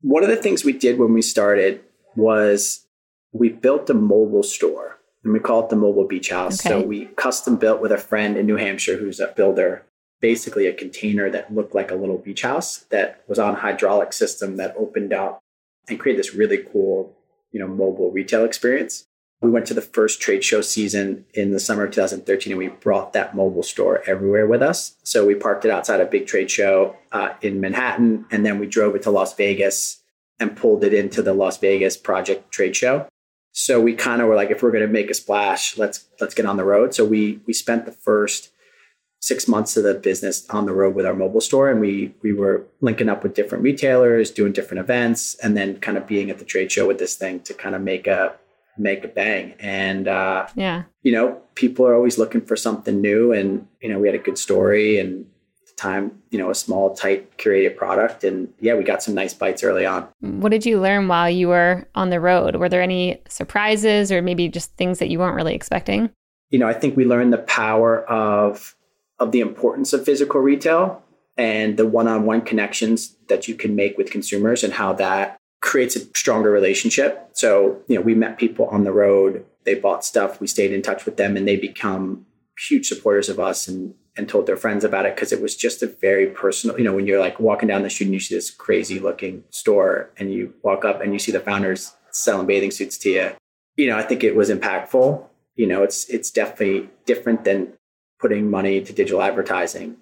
one 0.01 0.23
of 0.23 0.29
the 0.29 0.35
things 0.35 0.65
we 0.65 0.73
did 0.73 0.99
when 0.99 1.13
we 1.13 1.21
started 1.21 1.81
was 2.15 2.85
we 3.31 3.49
built 3.49 3.89
a 3.89 3.93
mobile 3.93 4.43
store 4.43 4.99
and 5.23 5.33
we 5.33 5.39
call 5.39 5.63
it 5.63 5.69
the 5.69 5.75
Mobile 5.75 6.07
Beach 6.07 6.29
House. 6.29 6.65
Okay. 6.65 6.81
So 6.81 6.85
we 6.85 7.05
custom 7.15 7.55
built 7.55 7.81
with 7.81 7.91
a 7.91 7.97
friend 7.97 8.37
in 8.37 8.45
New 8.45 8.57
Hampshire 8.57 8.97
who's 8.97 9.19
a 9.19 9.27
builder, 9.27 9.85
basically 10.19 10.67
a 10.67 10.73
container 10.73 11.29
that 11.29 11.53
looked 11.53 11.75
like 11.75 11.91
a 11.91 11.95
little 11.95 12.17
beach 12.17 12.41
house 12.41 12.79
that 12.89 13.23
was 13.27 13.39
on 13.39 13.53
a 13.53 13.59
hydraulic 13.59 14.13
system 14.13 14.57
that 14.57 14.75
opened 14.75 15.13
up 15.13 15.39
and 15.87 15.99
created 15.99 16.19
this 16.19 16.33
really 16.33 16.57
cool, 16.71 17.15
you 17.51 17.59
know, 17.59 17.67
mobile 17.67 18.11
retail 18.11 18.45
experience. 18.45 19.05
We 19.41 19.49
went 19.49 19.65
to 19.67 19.73
the 19.73 19.81
first 19.81 20.21
trade 20.21 20.43
show 20.43 20.61
season 20.61 21.25
in 21.33 21.51
the 21.51 21.59
summer 21.59 21.85
of 21.85 21.91
2013 21.91 22.53
and 22.53 22.59
we 22.59 22.67
brought 22.67 23.13
that 23.13 23.35
mobile 23.35 23.63
store 23.63 24.03
everywhere 24.05 24.45
with 24.45 24.61
us. 24.61 24.95
So 25.03 25.25
we 25.25 25.33
parked 25.33 25.65
it 25.65 25.71
outside 25.71 25.99
a 25.99 26.05
big 26.05 26.27
trade 26.27 26.51
show 26.51 26.95
uh, 27.11 27.33
in 27.41 27.59
Manhattan 27.59 28.25
and 28.29 28.45
then 28.45 28.59
we 28.59 28.67
drove 28.67 28.95
it 28.95 29.01
to 29.03 29.11
Las 29.11 29.33
Vegas 29.35 30.01
and 30.39 30.55
pulled 30.55 30.83
it 30.83 30.93
into 30.93 31.23
the 31.23 31.33
Las 31.33 31.57
Vegas 31.57 31.97
project 31.97 32.51
trade 32.51 32.75
show. 32.75 33.07
So 33.51 33.81
we 33.81 33.95
kind 33.95 34.21
of 34.21 34.27
were 34.27 34.35
like, 34.35 34.51
if 34.51 34.63
we're 34.63 34.71
going 34.71 34.85
to 34.85 34.91
make 34.91 35.09
a 35.09 35.13
splash, 35.13 35.77
let's 35.77 36.07
let's 36.19 36.33
get 36.33 36.45
on 36.45 36.57
the 36.57 36.63
road. 36.63 36.93
So 36.93 37.03
we 37.03 37.41
we 37.45 37.53
spent 37.53 37.85
the 37.85 37.91
first 37.91 38.50
six 39.21 39.47
months 39.47 39.77
of 39.77 39.83
the 39.83 39.93
business 39.93 40.49
on 40.49 40.65
the 40.65 40.73
road 40.73 40.95
with 40.95 41.05
our 41.05 41.13
mobile 41.13 41.41
store, 41.41 41.69
and 41.69 41.79
we 41.79 42.13
we 42.21 42.33
were 42.33 42.65
linking 42.81 43.09
up 43.09 43.23
with 43.23 43.33
different 43.33 43.63
retailers, 43.63 44.31
doing 44.31 44.51
different 44.51 44.81
events, 44.81 45.35
and 45.35 45.55
then 45.55 45.79
kind 45.79 45.97
of 45.97 46.07
being 46.07 46.29
at 46.29 46.39
the 46.39 46.45
trade 46.45 46.71
show 46.71 46.87
with 46.87 46.99
this 46.99 47.15
thing 47.15 47.39
to 47.41 47.53
kind 47.53 47.75
of 47.75 47.81
make 47.81 48.07
a 48.07 48.33
make 48.77 49.03
a 49.03 49.07
bang. 49.07 49.53
And 49.59 50.07
uh, 50.07 50.47
yeah, 50.55 50.83
you 51.03 51.11
know, 51.11 51.41
people 51.55 51.85
are 51.85 51.95
always 51.95 52.17
looking 52.17 52.41
for 52.41 52.55
something 52.55 52.99
new, 52.99 53.31
and 53.31 53.67
you 53.79 53.89
know, 53.89 53.99
we 53.99 54.07
had 54.07 54.15
a 54.15 54.23
good 54.23 54.37
story 54.37 54.99
and 54.99 55.25
time, 55.81 56.21
you 56.29 56.37
know, 56.37 56.51
a 56.51 56.55
small, 56.55 56.93
tight, 56.93 57.37
curated 57.37 57.75
product. 57.75 58.23
And 58.23 58.53
yeah, 58.59 58.75
we 58.75 58.83
got 58.83 59.01
some 59.01 59.15
nice 59.15 59.33
bites 59.33 59.63
early 59.63 59.85
on. 59.85 60.07
What 60.19 60.49
did 60.49 60.65
you 60.65 60.79
learn 60.79 61.07
while 61.07 61.29
you 61.29 61.47
were 61.47 61.87
on 61.95 62.11
the 62.11 62.19
road? 62.19 62.55
Were 62.55 62.69
there 62.69 62.83
any 62.83 63.21
surprises 63.27 64.11
or 64.11 64.21
maybe 64.21 64.47
just 64.47 64.75
things 64.77 64.99
that 64.99 65.09
you 65.09 65.17
weren't 65.17 65.35
really 65.35 65.55
expecting? 65.55 66.11
You 66.51 66.59
know, 66.59 66.67
I 66.67 66.73
think 66.73 66.95
we 66.95 67.05
learned 67.05 67.33
the 67.33 67.39
power 67.39 68.03
of 68.09 68.75
of 69.21 69.31
the 69.31 69.39
importance 69.39 69.93
of 69.93 70.03
physical 70.03 70.41
retail 70.41 71.01
and 71.37 71.77
the 71.77 71.87
one-on-one 71.87 72.41
connections 72.41 73.15
that 73.29 73.47
you 73.47 73.55
can 73.55 73.75
make 73.75 73.97
with 73.97 74.11
consumers 74.11 74.63
and 74.63 74.73
how 74.73 74.91
that 74.91 75.37
creates 75.61 75.95
a 75.95 75.99
stronger 76.17 76.49
relationship. 76.51 77.29
So, 77.33 77.79
you 77.87 77.95
know, 77.95 78.01
we 78.01 78.15
met 78.15 78.39
people 78.39 78.65
on 78.65 78.83
the 78.83 78.91
road, 78.91 79.45
they 79.63 79.75
bought 79.75 80.03
stuff, 80.03 80.41
we 80.41 80.47
stayed 80.47 80.73
in 80.73 80.81
touch 80.81 81.05
with 81.05 81.17
them 81.17 81.37
and 81.37 81.47
they 81.47 81.55
become 81.55 82.25
huge 82.67 82.87
supporters 82.87 83.29
of 83.29 83.39
us 83.39 83.67
and 83.67 83.93
and 84.17 84.27
told 84.27 84.45
their 84.45 84.57
friends 84.57 84.83
about 84.83 85.05
it 85.05 85.15
because 85.15 85.31
it 85.31 85.41
was 85.41 85.55
just 85.55 85.81
a 85.81 85.87
very 85.87 86.27
personal, 86.27 86.77
you 86.77 86.83
know, 86.83 86.93
when 86.93 87.07
you're 87.07 87.19
like 87.19 87.39
walking 87.39 87.69
down 87.69 87.81
the 87.81 87.89
street 87.89 88.07
and 88.07 88.13
you 88.13 88.19
see 88.19 88.35
this 88.35 88.51
crazy 88.51 88.99
looking 88.99 89.41
store 89.51 90.09
and 90.17 90.33
you 90.33 90.53
walk 90.63 90.83
up 90.83 90.99
and 90.99 91.13
you 91.13 91.19
see 91.19 91.31
the 91.31 91.39
founders 91.39 91.95
selling 92.11 92.45
bathing 92.45 92.71
suits 92.71 92.97
to 92.97 93.09
you, 93.09 93.31
you 93.77 93.87
know, 93.87 93.97
I 93.97 94.03
think 94.03 94.21
it 94.23 94.35
was 94.35 94.49
impactful. 94.49 95.25
You 95.55 95.67
know, 95.67 95.83
it's 95.83 96.09
it's 96.09 96.29
definitely 96.29 96.89
different 97.05 97.45
than 97.45 97.73
putting 98.21 98.49
money 98.49 98.81
to 98.81 98.93
digital 98.93 99.21
advertising. 99.21 99.97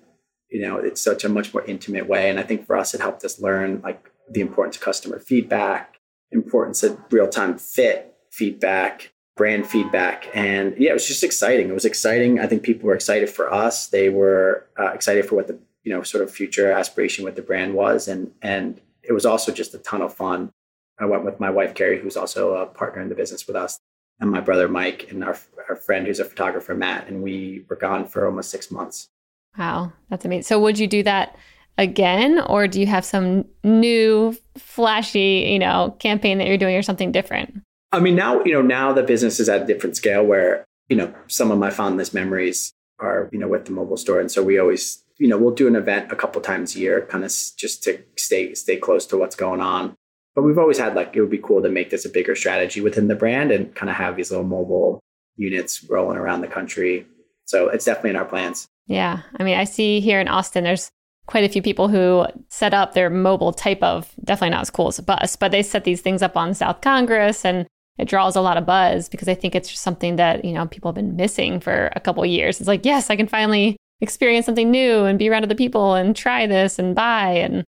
You 0.50 0.62
know, 0.62 0.78
it's 0.78 1.02
such 1.02 1.24
a 1.24 1.30
much 1.30 1.54
more 1.54 1.64
intimate 1.66 2.08
way. 2.08 2.30
And 2.30 2.40
I 2.40 2.44
think 2.44 2.66
for 2.66 2.76
us 2.76 2.94
it 2.94 3.02
helped 3.02 3.24
us 3.24 3.40
learn 3.40 3.82
like 3.82 4.12
the 4.30 4.42
importance 4.42 4.76
of 4.76 4.82
customer 4.82 5.20
feedback, 5.20 6.00
importance 6.32 6.84
of 6.84 7.00
real-time 7.12 7.58
fit 7.58 8.16
feedback, 8.32 9.12
brand 9.36 9.66
feedback. 9.66 10.28
And 10.34 10.76
yeah, 10.78 10.92
it 10.92 10.94
was 10.94 11.08
just 11.08 11.24
exciting. 11.24 11.70
It 11.70 11.74
was 11.74 11.86
exciting. 11.86 12.40
I 12.40 12.48
think 12.48 12.62
people 12.64 12.88
were 12.88 12.94
excited 12.94 13.30
for 13.30 13.52
us. 13.52 13.88
They 13.88 14.10
were 14.10 14.66
uh, 14.78 14.90
excited 14.90 15.26
for 15.26 15.36
what 15.36 15.48
the 15.48 15.58
you 15.84 15.94
know 15.94 16.04
sort 16.04 16.24
of 16.24 16.30
future 16.30 16.72
aspiration 16.72 17.24
with 17.24 17.36
the 17.36 17.42
brand 17.42 17.74
was, 17.74 18.08
and 18.08 18.32
and 18.42 18.82
it 19.02 19.14
was 19.14 19.26
also 19.26 19.52
just 19.52 19.74
a 19.74 19.80
ton 19.80 20.02
of 20.02 20.14
fun. 20.14 20.52
I 21.00 21.06
went 21.06 21.24
with 21.24 21.40
my 21.40 21.50
wife 21.50 21.74
Carrie, 21.74 22.02
who's 22.02 22.18
also 22.18 22.56
a 22.56 22.66
partner 22.66 23.02
in 23.02 23.08
the 23.08 23.16
business 23.16 23.48
with 23.48 23.56
us, 23.56 23.80
and 24.20 24.32
my 24.32 24.42
brother 24.42 24.68
Mike, 24.68 25.08
and 25.10 25.24
our 25.24 25.38
our 25.70 25.76
friend 25.76 26.08
who's 26.08 26.20
a 26.20 26.26
photographer 26.26 26.74
Matt, 26.74 27.08
and 27.08 27.24
we 27.24 27.66
were 27.70 27.76
gone 27.76 28.06
for 28.06 28.26
almost 28.26 28.50
six 28.50 28.72
months. 28.72 29.10
Wow, 29.58 29.94
that's 30.10 30.26
amazing. 30.26 30.44
So 30.44 30.60
would 30.60 30.80
you 30.80 30.88
do 30.88 31.04
that? 31.04 31.36
again 31.78 32.42
or 32.42 32.68
do 32.68 32.78
you 32.78 32.86
have 32.86 33.06
some 33.06 33.46
new 33.64 34.36
flashy 34.58 35.48
you 35.50 35.58
know 35.58 35.96
campaign 36.00 36.38
that 36.38 36.46
you're 36.46 36.58
doing 36.58 36.76
or 36.76 36.82
something 36.82 37.10
different 37.10 37.62
I 37.92 38.00
mean, 38.00 38.16
now, 38.16 38.44
you 38.44 38.54
know, 38.54 38.62
now 38.62 38.94
the 38.94 39.04
business 39.04 39.40
is 39.40 39.50
at 39.50 39.64
a 39.64 39.66
different 39.66 39.96
scale 39.96 40.24
where, 40.24 40.66
you 40.90 40.96
know, 40.96 41.14
some 41.28 41.52
of 41.52 41.58
my 41.58 41.72
fondest 41.72 42.14
memories 42.14 42.72
are, 43.00 43.30
you 43.32 43.40
know, 43.40 43.48
with 43.48 43.66
the 43.66 43.72
mobile 43.72 43.98
store. 43.98 44.20
And 44.20 44.32
so 44.32 44.44
we 44.44 44.60
always, 44.60 45.04
you 45.18 45.28
know, 45.28 45.38
we'll 45.38 45.54
do 45.54 45.68
an 45.68 45.76
event 45.76 46.12
a 46.12 46.16
couple 46.16 46.42
times 46.42 46.76
a 46.76 46.80
year, 46.80 47.02
kind 47.10 47.24
of 47.24 47.32
just 47.32 47.84
to 47.84 48.04
stay, 48.16 48.54
stay 48.54 48.78
close 48.78 49.06
to 49.08 49.18
what's 49.18 49.36
going 49.36 49.62
on. 49.62 49.96
But 50.40 50.46
we've 50.46 50.58
always 50.58 50.78
had 50.78 50.96
like, 50.96 51.14
it 51.18 51.20
would 51.20 51.30
be 51.30 51.38
cool 51.38 51.62
to 51.62 51.68
make 51.68 51.90
this 51.90 52.06
a 52.06 52.10
bigger 52.10 52.34
strategy 52.34 52.80
within 52.80 53.10
the 53.10 53.16
brand 53.16 53.52
and 53.52 53.76
kind 53.76 53.90
of 53.90 53.98
have 53.98 54.16
these 54.16 54.32
little 54.32 54.46
mobile 54.46 55.02
units 55.36 55.84
rolling 55.90 56.18
around 56.18 56.40
the 56.40 56.48
country. 56.48 57.06
So 57.44 57.68
it's 57.68 57.84
definitely 57.84 58.12
in 58.12 58.16
our 58.16 58.24
plans. 58.24 58.66
Yeah. 58.88 59.24
I 59.38 59.44
mean, 59.44 59.58
I 59.58 59.66
see 59.66 60.00
here 60.00 60.22
in 60.22 60.30
Austin, 60.30 60.64
there's 60.64 60.88
quite 61.26 61.44
a 61.44 61.50
few 61.50 61.62
people 61.62 61.90
who 61.90 62.26
set 62.48 62.74
up 62.74 62.94
their 62.94 63.10
mobile 63.10 63.52
type 63.52 63.84
of, 63.84 64.16
definitely 64.24 64.52
not 64.52 64.62
as 64.62 64.70
cool 64.70 64.88
as 64.88 64.98
a 64.98 65.04
bus, 65.04 65.36
but 65.36 65.52
they 65.52 65.62
set 65.62 65.84
these 65.84 66.00
things 66.00 66.22
up 66.22 66.38
on 66.38 66.54
South 66.54 66.80
Congress 66.80 67.44
and 67.44 67.68
it 67.98 68.08
draws 68.08 68.38
a 68.38 68.42
lot 68.42 68.56
of 68.56 68.66
buzz 68.66 69.10
because 69.10 69.28
I 69.28 69.36
think 69.36 69.56
it's 69.56 69.68
just 69.68 69.84
something 69.84 70.16
that, 70.16 70.46
you 70.46 70.54
know, 70.54 70.68
people 70.68 70.90
have 70.90 70.96
been 70.96 71.18
missing 71.18 71.60
for 71.60 71.92
a 71.98 72.00
couple 72.00 72.26
years. 72.26 72.62
It's 72.62 72.68
like, 72.70 72.86
yes, 72.86 73.10
I 73.10 73.18
can 73.18 73.28
finally 73.28 73.76
experience 74.00 74.46
something 74.46 74.72
new 74.72 75.04
and 75.04 75.20
be 75.20 75.28
around 75.30 75.44
other 75.44 75.54
people 75.54 75.96
and 75.96 76.16
try 76.16 76.48
this 76.48 76.80
and 76.80 76.96
buy. 76.96 77.32
And 77.32 77.66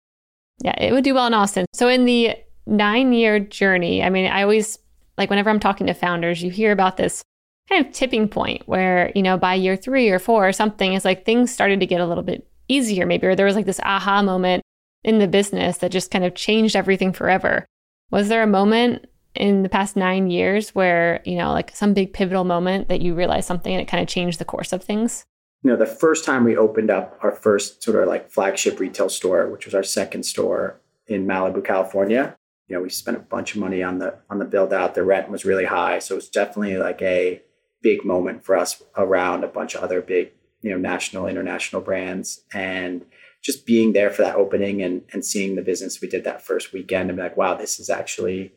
yeah, 0.63 0.75
it 0.77 0.91
would 0.91 1.03
do 1.03 1.15
well 1.15 1.25
in 1.25 1.33
Austin. 1.33 1.65
So 1.73 1.87
in 1.87 2.05
the 2.05 2.35
nine 2.69 3.13
year 3.13 3.39
journey, 3.39 4.03
I 4.03 4.09
mean, 4.09 4.31
I 4.31 4.43
always 4.43 4.79
like 5.17 5.29
whenever 5.29 5.49
I'm 5.49 5.59
talking 5.59 5.87
to 5.87 5.93
founders, 5.93 6.41
you 6.41 6.49
hear 6.49 6.71
about 6.71 6.97
this 6.97 7.23
kind 7.67 7.85
of 7.85 7.91
tipping 7.91 8.27
point 8.27 8.63
where, 8.67 9.11
you 9.15 9.21
know, 9.21 9.37
by 9.37 9.53
year 9.53 9.75
three 9.75 10.09
or 10.09 10.19
four 10.19 10.47
or 10.47 10.53
something, 10.53 10.93
it's 10.93 11.05
like 11.05 11.25
things 11.25 11.53
started 11.53 11.79
to 11.79 11.85
get 11.85 12.01
a 12.01 12.05
little 12.05 12.23
bit 12.23 12.47
easier, 12.67 13.05
maybe, 13.05 13.27
or 13.27 13.35
there 13.35 13.45
was 13.45 13.55
like 13.55 13.65
this 13.65 13.79
aha 13.83 14.21
moment 14.21 14.63
in 15.03 15.19
the 15.19 15.27
business 15.27 15.79
that 15.79 15.91
just 15.91 16.11
kind 16.11 16.25
of 16.25 16.35
changed 16.35 16.75
everything 16.75 17.13
forever. 17.13 17.65
Was 18.11 18.29
there 18.29 18.43
a 18.43 18.47
moment 18.47 19.07
in 19.35 19.63
the 19.63 19.69
past 19.69 19.95
nine 19.95 20.29
years 20.29 20.69
where, 20.69 21.21
you 21.25 21.37
know, 21.37 21.51
like 21.51 21.75
some 21.75 21.93
big 21.93 22.13
pivotal 22.13 22.43
moment 22.43 22.89
that 22.89 23.01
you 23.01 23.13
realized 23.13 23.47
something 23.47 23.73
and 23.73 23.81
it 23.81 23.87
kind 23.87 24.01
of 24.01 24.09
changed 24.09 24.39
the 24.39 24.45
course 24.45 24.73
of 24.73 24.83
things? 24.83 25.25
You 25.63 25.71
know, 25.71 25.77
the 25.77 25.85
first 25.85 26.25
time 26.25 26.43
we 26.43 26.55
opened 26.55 26.89
up 26.89 27.19
our 27.21 27.31
first 27.31 27.83
sort 27.83 28.01
of 28.01 28.07
like 28.07 28.31
flagship 28.31 28.79
retail 28.79 29.09
store, 29.09 29.49
which 29.49 29.65
was 29.65 29.75
our 29.75 29.83
second 29.83 30.23
store 30.23 30.79
in 31.07 31.27
Malibu, 31.27 31.63
California, 31.63 32.35
you 32.69 32.75
know, 32.75 32.83
we 32.83 32.89
spent 32.89 33.17
a 33.17 33.21
bunch 33.21 33.55
of 33.55 33.59
money 33.59 33.81
on 33.81 33.97
the 33.97 34.19
on 34.29 34.37
the 34.37 34.45
build 34.45 34.71
out. 34.71 34.93
The 34.93 35.03
rent 35.03 35.29
was 35.29 35.43
really 35.43 35.65
high. 35.65 35.99
So 35.99 36.13
it 36.13 36.17
was 36.17 36.29
definitely 36.29 36.77
like 36.77 37.01
a 37.01 37.41
big 37.81 38.05
moment 38.05 38.45
for 38.45 38.55
us 38.55 38.81
around 38.95 39.43
a 39.43 39.47
bunch 39.47 39.73
of 39.73 39.81
other 39.81 40.01
big, 40.01 40.31
you 40.61 40.71
know, 40.71 40.77
national, 40.77 41.27
international 41.27 41.81
brands. 41.81 42.43
And 42.53 43.05
just 43.41 43.65
being 43.65 43.93
there 43.93 44.11
for 44.11 44.21
that 44.21 44.35
opening 44.35 44.83
and, 44.83 45.01
and 45.11 45.25
seeing 45.25 45.55
the 45.55 45.61
business 45.61 46.01
we 46.01 46.07
did 46.07 46.25
that 46.25 46.45
first 46.45 46.71
weekend 46.71 47.09
and 47.09 47.17
be 47.17 47.23
like, 47.23 47.37
wow, 47.37 47.55
this 47.55 47.79
is 47.79 47.89
actually 47.89 48.53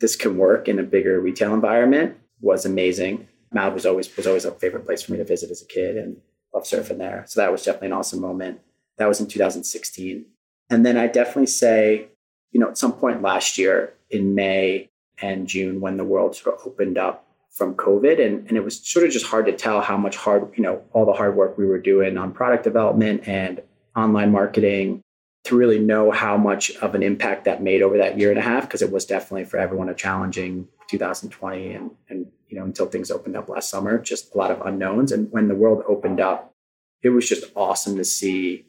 this 0.00 0.14
can 0.14 0.36
work 0.36 0.68
in 0.68 0.78
a 0.78 0.82
bigger 0.82 1.18
retail 1.20 1.54
environment 1.54 2.16
was 2.40 2.66
amazing. 2.66 3.28
Malibu 3.54 3.74
was 3.74 3.86
always 3.86 4.14
was 4.14 4.26
always 4.26 4.44
a 4.44 4.52
favorite 4.52 4.84
place 4.84 5.02
for 5.02 5.12
me 5.12 5.18
to 5.18 5.24
visit 5.24 5.50
as 5.50 5.62
a 5.62 5.66
kid 5.66 5.96
and 5.96 6.18
love 6.52 6.64
surfing 6.64 6.98
there. 6.98 7.24
So 7.26 7.40
that 7.40 7.52
was 7.52 7.62
definitely 7.62 7.88
an 7.88 7.94
awesome 7.94 8.20
moment. 8.20 8.60
That 8.98 9.08
was 9.08 9.20
in 9.20 9.26
2016. 9.26 10.26
And 10.68 10.84
then 10.84 10.96
I 10.96 11.06
definitely 11.06 11.46
say, 11.46 12.08
you 12.52 12.60
know, 12.60 12.68
at 12.68 12.78
some 12.78 12.92
point 12.92 13.22
last 13.22 13.58
year 13.58 13.94
in 14.10 14.34
May 14.34 14.90
and 15.20 15.46
June 15.46 15.80
when 15.80 15.96
the 15.96 16.04
world 16.04 16.36
sort 16.36 16.58
of 16.58 16.66
opened 16.66 16.98
up 16.98 17.26
from 17.50 17.74
COVID. 17.74 18.24
And, 18.24 18.46
and 18.48 18.56
it 18.56 18.64
was 18.64 18.80
sort 18.86 19.04
of 19.04 19.12
just 19.12 19.26
hard 19.26 19.46
to 19.46 19.52
tell 19.52 19.80
how 19.80 19.96
much 19.96 20.16
hard, 20.16 20.52
you 20.56 20.62
know, 20.62 20.82
all 20.92 21.04
the 21.04 21.12
hard 21.12 21.36
work 21.36 21.58
we 21.58 21.66
were 21.66 21.78
doing 21.78 22.16
on 22.16 22.32
product 22.32 22.64
development 22.64 23.26
and 23.26 23.62
online 23.96 24.32
marketing 24.32 25.02
to 25.44 25.56
really 25.56 25.78
know 25.78 26.10
how 26.10 26.36
much 26.36 26.70
of 26.76 26.94
an 26.94 27.02
impact 27.02 27.44
that 27.44 27.62
made 27.62 27.82
over 27.82 27.98
that 27.98 28.18
year 28.18 28.30
and 28.30 28.38
a 28.38 28.42
half 28.42 28.62
because 28.62 28.80
it 28.80 28.92
was 28.92 29.04
definitely 29.04 29.44
for 29.44 29.58
everyone 29.58 29.88
a 29.88 29.94
challenging 29.94 30.68
2020 30.88 31.72
and 31.72 31.90
and 32.08 32.26
you 32.48 32.56
know 32.56 32.64
until 32.64 32.86
things 32.86 33.10
opened 33.10 33.36
up 33.36 33.48
last 33.48 33.68
summer 33.68 33.98
just 33.98 34.34
a 34.34 34.38
lot 34.38 34.50
of 34.50 34.60
unknowns. 34.64 35.10
And 35.10 35.30
when 35.32 35.48
the 35.48 35.54
world 35.54 35.82
opened 35.88 36.20
up 36.20 36.54
it 37.02 37.10
was 37.10 37.28
just 37.28 37.44
awesome 37.56 37.96
to 37.96 38.04
see 38.04 38.64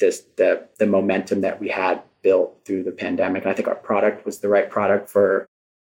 this 0.00 0.24
the 0.36 0.66
the 0.78 0.86
momentum 0.86 1.42
that 1.42 1.60
we 1.60 1.68
had 1.68 2.02
built 2.24 2.64
through 2.64 2.82
the 2.82 2.90
pandemic. 2.90 3.44
And 3.44 3.52
i 3.52 3.54
think 3.54 3.68
our 3.68 3.76
product 3.76 4.26
was 4.26 4.40
the 4.40 4.48
right 4.48 4.68
product 4.68 5.08
for 5.08 5.46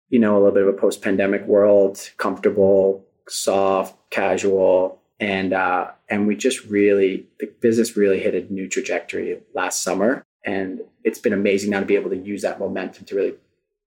you 0.10 0.20
know 0.20 0.36
a 0.36 0.40
little 0.40 0.54
bit 0.54 0.64
of 0.64 0.70
a 0.70 0.80
post 0.80 1.02
pandemic 1.02 1.46
world 1.46 2.12
comfortable 2.16 3.08
soft, 3.30 3.96
casual, 4.10 5.02
and 5.20 5.54
uh, 5.54 5.92
and 6.10 6.28
we 6.28 6.36
just 6.36 6.66
really 6.66 7.28
the 7.40 7.48
business 7.62 7.98
really 7.98 8.20
hit 8.20 8.36
a 8.36 8.52
new 8.54 8.68
trajectory 8.68 9.40
last 9.54 9.82
summer, 9.82 10.24
and 10.46 10.82
it's 11.04 11.20
been 11.20 11.34
amazing 11.34 11.72
now 11.72 11.80
to 11.80 11.86
be 11.86 11.96
able 11.96 12.10
to 12.10 12.18
use 12.18 12.42
that 12.42 12.60
momentum 12.60 13.06
to 13.06 13.16
really 13.16 13.36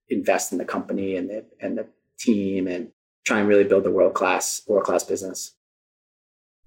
invest 0.08 0.52
in 0.52 0.58
the 0.58 0.64
company 0.64 1.16
and 1.16 1.30
the 1.30 1.44
and 1.60 1.78
the 1.78 1.86
team 2.18 2.66
and 2.66 2.90
try 3.24 3.38
and 3.38 3.48
really 3.48 3.64
build 3.64 3.86
a 3.86 3.90
world 3.90 4.14
class 4.14 4.62
world 4.66 4.84
class 4.84 5.04
business. 5.04 5.54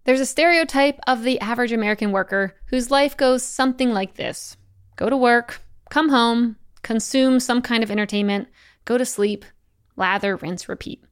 There's 0.06 0.20
a 0.20 0.26
stereotype 0.26 1.00
of 1.08 1.24
the 1.24 1.40
average 1.40 1.72
American 1.72 2.12
worker 2.12 2.56
whose 2.68 2.92
life 2.92 3.16
goes 3.16 3.44
something 3.44 3.92
like 3.94 4.16
this: 4.16 4.58
go 4.96 5.10
to 5.10 5.18
work, 5.18 5.62
come 5.94 6.10
home, 6.10 6.56
consume 6.82 7.40
some 7.40 7.62
kind 7.62 7.84
of 7.84 7.92
entertainment, 7.92 8.48
go 8.84 8.98
to 8.98 9.06
sleep, 9.06 9.46
lather, 9.96 10.36
rinse, 10.36 10.68
repeat. 10.68 11.04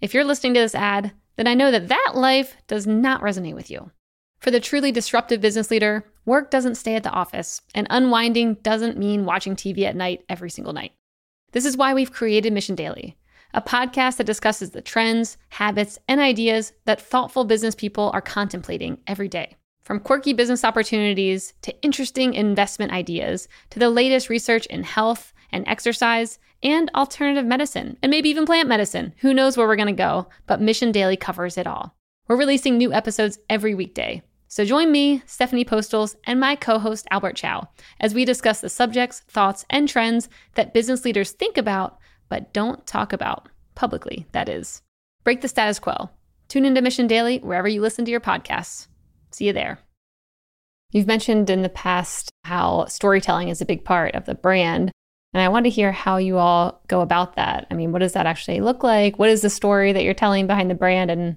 If 0.00 0.14
you're 0.14 0.22
listening 0.22 0.54
to 0.54 0.60
this 0.60 0.76
ad, 0.76 1.10
then 1.34 1.48
I 1.48 1.54
know 1.54 1.72
that 1.72 1.88
that 1.88 2.12
life 2.14 2.56
does 2.68 2.86
not 2.86 3.20
resonate 3.20 3.56
with 3.56 3.68
you. 3.68 3.90
For 4.38 4.52
the 4.52 4.60
truly 4.60 4.92
disruptive 4.92 5.40
business 5.40 5.72
leader, 5.72 6.04
work 6.24 6.52
doesn't 6.52 6.76
stay 6.76 6.94
at 6.94 7.02
the 7.02 7.10
office, 7.10 7.62
and 7.74 7.88
unwinding 7.90 8.58
doesn't 8.62 8.96
mean 8.96 9.24
watching 9.24 9.56
TV 9.56 9.82
at 9.82 9.96
night 9.96 10.24
every 10.28 10.50
single 10.50 10.72
night. 10.72 10.92
This 11.50 11.64
is 11.64 11.76
why 11.76 11.92
we've 11.92 12.12
created 12.12 12.52
Mission 12.52 12.76
Daily, 12.76 13.16
a 13.52 13.60
podcast 13.60 14.18
that 14.18 14.24
discusses 14.24 14.70
the 14.70 14.82
trends, 14.82 15.36
habits, 15.48 15.98
and 16.06 16.20
ideas 16.20 16.72
that 16.84 17.00
thoughtful 17.00 17.42
business 17.42 17.74
people 17.74 18.12
are 18.14 18.22
contemplating 18.22 18.98
every 19.08 19.26
day. 19.26 19.56
From 19.82 20.00
quirky 20.00 20.32
business 20.32 20.64
opportunities 20.64 21.54
to 21.62 21.74
interesting 21.82 22.34
investment 22.34 22.92
ideas 22.92 23.48
to 23.70 23.78
the 23.78 23.90
latest 23.90 24.28
research 24.28 24.66
in 24.66 24.84
health 24.84 25.32
and 25.50 25.66
exercise 25.66 26.38
and 26.62 26.90
alternative 26.94 27.44
medicine, 27.44 27.96
and 28.02 28.10
maybe 28.10 28.28
even 28.28 28.46
plant 28.46 28.68
medicine. 28.68 29.12
Who 29.18 29.34
knows 29.34 29.56
where 29.56 29.66
we're 29.66 29.76
going 29.76 29.88
to 29.88 29.92
go, 29.92 30.28
but 30.46 30.60
Mission 30.60 30.92
Daily 30.92 31.16
covers 31.16 31.58
it 31.58 31.66
all. 31.66 31.96
We're 32.28 32.36
releasing 32.36 32.78
new 32.78 32.92
episodes 32.92 33.38
every 33.50 33.74
weekday. 33.74 34.22
So 34.46 34.64
join 34.64 34.92
me, 34.92 35.22
Stephanie 35.26 35.64
Postles, 35.64 36.14
and 36.24 36.38
my 36.38 36.54
co 36.54 36.78
host 36.78 37.08
Albert 37.10 37.36
Chow 37.36 37.68
as 37.98 38.14
we 38.14 38.24
discuss 38.24 38.60
the 38.60 38.68
subjects, 38.68 39.20
thoughts, 39.28 39.64
and 39.68 39.88
trends 39.88 40.28
that 40.54 40.74
business 40.74 41.04
leaders 41.04 41.32
think 41.32 41.58
about 41.58 41.98
but 42.28 42.54
don't 42.54 42.86
talk 42.86 43.12
about 43.12 43.50
publicly, 43.74 44.26
that 44.32 44.48
is. 44.48 44.80
Break 45.22 45.42
the 45.42 45.48
status 45.48 45.78
quo. 45.78 46.08
Tune 46.48 46.64
into 46.64 46.80
Mission 46.80 47.06
Daily 47.06 47.40
wherever 47.40 47.68
you 47.68 47.82
listen 47.82 48.06
to 48.06 48.10
your 48.10 48.20
podcasts. 48.20 48.86
See 49.32 49.46
you 49.46 49.52
there. 49.52 49.78
You've 50.90 51.06
mentioned 51.06 51.48
in 51.48 51.62
the 51.62 51.68
past 51.68 52.30
how 52.44 52.84
storytelling 52.86 53.48
is 53.48 53.60
a 53.60 53.66
big 53.66 53.84
part 53.84 54.14
of 54.14 54.26
the 54.26 54.34
brand. 54.34 54.92
And 55.32 55.42
I 55.42 55.48
want 55.48 55.64
to 55.64 55.70
hear 55.70 55.90
how 55.90 56.18
you 56.18 56.36
all 56.36 56.82
go 56.88 57.00
about 57.00 57.36
that. 57.36 57.66
I 57.70 57.74
mean, 57.74 57.92
what 57.92 58.00
does 58.00 58.12
that 58.12 58.26
actually 58.26 58.60
look 58.60 58.82
like? 58.82 59.18
What 59.18 59.30
is 59.30 59.40
the 59.40 59.48
story 59.48 59.92
that 59.92 60.04
you're 60.04 60.12
telling 60.12 60.46
behind 60.46 60.70
the 60.70 60.74
brand 60.74 61.10
and 61.10 61.36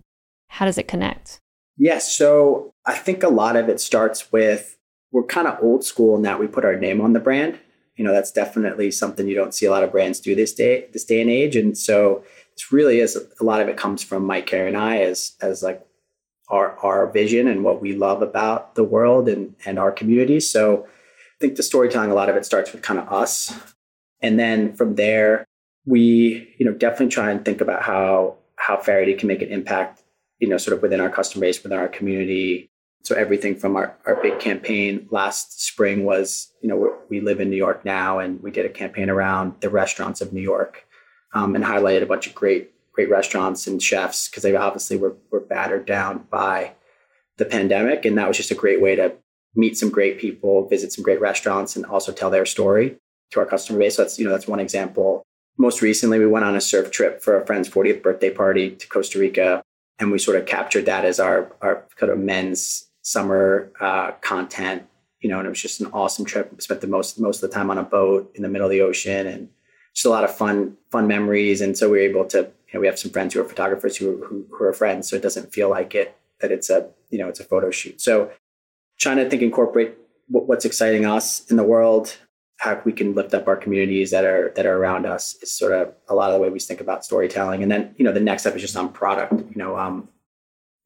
how 0.49 0.65
does 0.65 0.77
it 0.77 0.89
connect? 0.89 1.39
Yes. 1.77 2.13
So 2.13 2.73
I 2.85 2.95
think 2.95 3.23
a 3.23 3.29
lot 3.29 3.55
of 3.55 3.69
it 3.69 3.79
starts 3.79 4.31
with 4.31 4.77
we're 5.11 5.23
kind 5.23 5.47
of 5.47 5.63
old 5.63 5.85
school 5.85 6.17
in 6.17 6.23
that 6.23 6.39
we 6.39 6.47
put 6.47 6.65
our 6.65 6.75
name 6.75 6.99
on 6.99 7.13
the 7.13 7.21
brand. 7.21 7.57
You 7.95 8.03
know, 8.03 8.11
that's 8.11 8.31
definitely 8.31 8.91
something 8.91 9.27
you 9.27 9.35
don't 9.35 9.53
see 9.53 9.65
a 9.65 9.71
lot 9.71 9.83
of 9.83 9.93
brands 9.93 10.19
do 10.19 10.35
this 10.35 10.53
day, 10.53 10.87
this 10.91 11.05
day 11.05 11.21
and 11.21 11.29
age. 11.29 11.55
And 11.55 11.77
so 11.77 12.25
it's 12.51 12.73
really 12.73 12.99
is 12.99 13.17
a 13.39 13.43
lot 13.43 13.61
of 13.61 13.69
it 13.69 13.77
comes 13.77 14.03
from 14.03 14.25
Mike 14.25 14.47
Carey 14.47 14.67
and 14.67 14.75
I 14.75 14.99
as 14.99 15.37
as 15.41 15.63
like 15.63 15.85
our 16.49 16.77
our 16.79 17.07
vision 17.07 17.47
and 17.47 17.63
what 17.63 17.81
we 17.81 17.95
love 17.95 18.21
about 18.21 18.75
the 18.75 18.83
world 18.83 19.27
and 19.27 19.55
and 19.65 19.79
our 19.79 19.91
community. 19.91 20.39
So 20.39 20.85
I 20.85 21.37
think 21.39 21.55
the 21.55 21.63
storytelling, 21.63 22.11
a 22.11 22.15
lot 22.15 22.29
of 22.29 22.35
it 22.35 22.45
starts 22.45 22.71
with 22.71 22.81
kind 22.81 22.99
of 22.99 23.11
us 23.11 23.53
and 24.25 24.39
then 24.39 24.73
from 24.73 24.95
there, 24.95 25.45
we, 25.85 26.55
you 26.57 26.65
know, 26.65 26.73
definitely 26.73 27.09
try 27.09 27.29
and 27.29 27.45
think 27.45 27.61
about 27.61 27.83
how 27.83 28.37
how 28.55 28.77
Faherty 28.77 29.13
can 29.13 29.27
make 29.27 29.43
an 29.43 29.49
impact, 29.49 30.01
you 30.39 30.47
know, 30.47 30.57
sort 30.57 30.75
of 30.75 30.81
within 30.81 30.99
our 30.99 31.09
customer 31.09 31.41
base, 31.41 31.61
within 31.61 31.77
our 31.77 31.87
community. 31.87 32.69
So 33.03 33.15
everything 33.15 33.55
from 33.55 33.75
our, 33.75 33.95
our 34.07 34.15
big 34.15 34.39
campaign 34.39 35.07
last 35.11 35.61
spring 35.63 36.05
was, 36.05 36.51
you 36.61 36.69
know, 36.69 36.95
we 37.07 37.20
live 37.22 37.39
in 37.39 37.51
New 37.51 37.55
York 37.55 37.85
now, 37.85 38.17
and 38.17 38.41
we 38.41 38.50
did 38.50 38.65
a 38.65 38.70
campaign 38.70 39.11
around 39.11 39.53
the 39.59 39.70
restaurants 39.70 40.22
of 40.22 40.33
New 40.33 40.41
York, 40.41 40.87
um, 41.33 41.53
and 41.53 41.63
highlighted 41.63 42.01
a 42.01 42.07
bunch 42.07 42.25
of 42.25 42.33
great 42.33 42.72
great 42.96 43.10
restaurants 43.10 43.68
and 43.68 43.84
chefs 43.84 44.29
because 44.29 44.44
they 44.44 44.55
obviously 44.55 44.98
were 44.98 45.16
were 45.29 45.42
battered 45.42 45.86
down 45.86 46.25
by 46.29 46.74
the 47.38 47.46
pandemic, 47.46 48.05
and 48.05 48.18
that 48.18 48.27
was 48.27 48.38
just 48.38 48.51
a 48.51 48.55
great 48.55 48.81
way 48.81 48.96
to 48.96 49.14
meet 49.55 49.77
some 49.77 49.90
great 49.90 50.20
people, 50.20 50.68
visit 50.68 50.92
some 50.92 51.03
great 51.03 51.22
restaurants, 51.22 51.75
and 51.75 51.86
also 51.86 52.12
tell 52.12 52.29
their 52.29 52.46
story 52.46 52.98
to 53.31 53.40
our 53.40 53.46
customer 53.46 53.79
base. 53.79 53.96
So 53.96 54.03
that's, 54.03 54.20
you 54.20 54.25
know, 54.25 54.31
that's 54.31 54.48
one 54.48 54.60
example. 54.60 55.24
Most 55.58 55.81
recently, 55.81 56.20
we 56.20 56.27
went 56.27 56.46
on 56.46 56.55
a 56.55 56.62
surf 56.62 56.92
trip 56.92 57.22
for 57.22 57.40
a 57.40 57.46
friend's 57.46 57.70
40th 57.70 58.03
birthday 58.03 58.29
party 58.29 58.72
to 58.72 58.88
Costa 58.88 59.20
Rica. 59.20 59.64
And 59.98 60.12
we 60.12 60.20
sort 60.20 60.38
of 60.38 60.46
captured 60.46 60.86
that 60.88 61.05
as 61.05 61.20
our, 61.20 61.55
our 61.62 61.86
kind 61.96 62.12
of 62.12 62.20
men's 62.20 62.88
summer 63.01 63.72
uh, 63.79 64.12
content, 64.20 64.84
you 65.22 65.29
know, 65.29 65.38
and 65.38 65.46
it 65.46 65.50
was 65.50 65.62
just 65.62 65.79
an 65.79 65.88
awesome 65.94 66.25
trip. 66.25 66.51
We 66.51 66.60
spent 66.60 66.81
the 66.81 66.88
most, 66.88 67.18
most 67.18 67.42
of 67.42 67.50
the 67.50 67.55
time 67.55 67.70
on 67.70 67.77
a 67.77 67.84
boat 67.84 68.29
in 68.36 68.42
the 68.42 68.50
middle 68.50 68.68
of 68.68 68.72
the 68.72 68.81
ocean 68.81 69.25
and 69.25 69.50
just 69.94 70.05
a 70.05 70.10
lot 70.10 70.25
of 70.25 70.36
fun, 70.36 70.75
fun 70.92 71.08
memories. 71.08 71.62
And 71.62 71.77
so 71.77 71.90
we 71.90 72.00
were 72.00 72.03
able 72.03 72.25
to, 72.25 72.51
know, 72.75 72.79
we 72.79 72.88
have 72.88 73.00
some 73.00 73.11
friends 73.11 73.33
who 73.33 73.42
are 73.42 73.46
photographers 73.46 73.98
who, 73.98 74.24
who, 74.24 74.46
who 74.51 74.64
are 74.64 74.74
friends. 74.74 75.09
So 75.09 75.16
it 75.16 75.24
doesn't 75.24 75.51
feel 75.51 75.70
like 75.70 75.96
it, 75.96 76.16
that 76.42 76.51
it's 76.51 76.70
a, 76.70 76.90
you 77.09 77.18
know, 77.18 77.27
it's 77.27 77.40
a 77.40 77.44
photo 77.44 77.72
shoot. 77.72 78.00
So 78.00 78.29
trying 79.00 79.18
to 79.18 79.29
think 79.29 79.42
incorporate 79.42 79.96
what's 80.27 80.66
exciting 80.66 81.05
us 81.05 81.50
in 81.50 81.57
the 81.57 81.64
world 81.64 82.18
how 82.57 82.81
we 82.85 82.94
can 82.94 83.14
lift 83.14 83.33
up 83.33 83.48
our 83.48 83.55
communities 83.55 84.11
that 84.11 84.24
are 84.24 84.51
that 84.55 84.66
are 84.66 84.77
around 84.77 85.05
us 85.05 85.35
is 85.42 85.51
sort 85.51 85.72
of 85.72 85.94
a 86.07 86.16
lot 86.16 86.29
of 86.29 86.35
the 86.35 86.40
way 86.40 86.50
we 86.50 86.59
think 86.59 86.81
about 86.81 87.03
storytelling. 87.03 87.61
And 87.61 87.72
then 87.72 87.94
you 87.98 88.05
know 88.05 88.11
the 88.11 88.20
next 88.20 88.44
step 88.44 88.55
is 88.55 88.61
just 88.61 88.77
on 88.77 88.90
product. 88.90 89.33
You 89.33 89.55
know, 89.55 89.77
um, 89.77 90.07